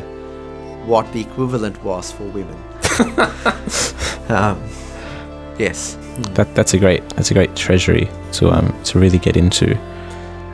what 0.86 1.12
the 1.12 1.22
equivalent 1.22 1.82
was 1.84 2.12
for 2.12 2.24
women. 2.24 2.58
um, 4.30 4.62
yes. 5.60 5.98
That, 6.36 6.54
that's 6.56 6.74
a 6.74 6.80
great 6.80 7.08
that's 7.10 7.32
a 7.32 7.34
great 7.34 7.56
treasury 7.56 8.10
to 8.34 8.50
um 8.50 8.74
to 8.84 9.00
really 9.00 9.20
get 9.20 9.38
into. 9.38 9.78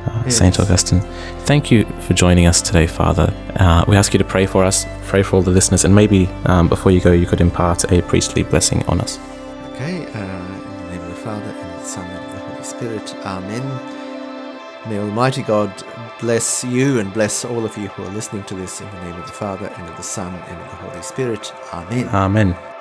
Uh, 0.07 0.29
Saint 0.29 0.59
Augustine, 0.59 0.99
thank 1.45 1.71
you 1.71 1.83
for 2.01 2.13
joining 2.13 2.45
us 2.45 2.61
today, 2.61 2.85
Father. 2.85 3.33
Uh, 3.55 3.83
we 3.87 3.95
ask 3.97 4.13
you 4.13 4.19
to 4.19 4.23
pray 4.23 4.45
for 4.45 4.63
us, 4.63 4.85
pray 5.07 5.23
for 5.23 5.37
all 5.37 5.41
the 5.41 5.49
listeners, 5.49 5.83
and 5.83 5.95
maybe 5.95 6.27
um, 6.45 6.69
before 6.69 6.91
you 6.91 7.01
go, 7.01 7.11
you 7.11 7.25
could 7.25 7.41
impart 7.41 7.91
a 7.91 8.03
priestly 8.03 8.43
blessing 8.43 8.83
on 8.85 9.01
us. 9.01 9.17
Okay, 9.71 10.05
uh, 10.05 10.19
in 10.19 10.77
the 10.77 10.89
name 10.91 11.01
of 11.01 11.09
the 11.09 11.15
Father, 11.15 11.49
and 11.49 11.81
the 11.81 11.83
Son, 11.83 12.05
and 12.05 12.33
the 12.33 12.39
Holy 12.39 12.63
Spirit. 12.63 13.15
Amen. 13.25 13.63
May 14.87 14.99
Almighty 14.99 15.41
God 15.41 15.73
bless 16.19 16.63
you 16.63 16.99
and 16.99 17.11
bless 17.11 17.43
all 17.43 17.65
of 17.65 17.75
you 17.75 17.87
who 17.87 18.03
are 18.03 18.11
listening 18.13 18.43
to 18.43 18.53
this 18.53 18.81
in 18.81 18.89
the 18.91 19.01
name 19.01 19.19
of 19.19 19.25
the 19.25 19.33
Father, 19.33 19.73
and 19.75 19.89
of 19.89 19.97
the 19.97 20.03
Son, 20.03 20.35
and 20.35 20.61
of 20.61 20.69
the 20.69 20.75
Holy 20.75 21.01
Spirit. 21.01 21.51
Amen. 21.73 22.07
Amen. 22.09 22.74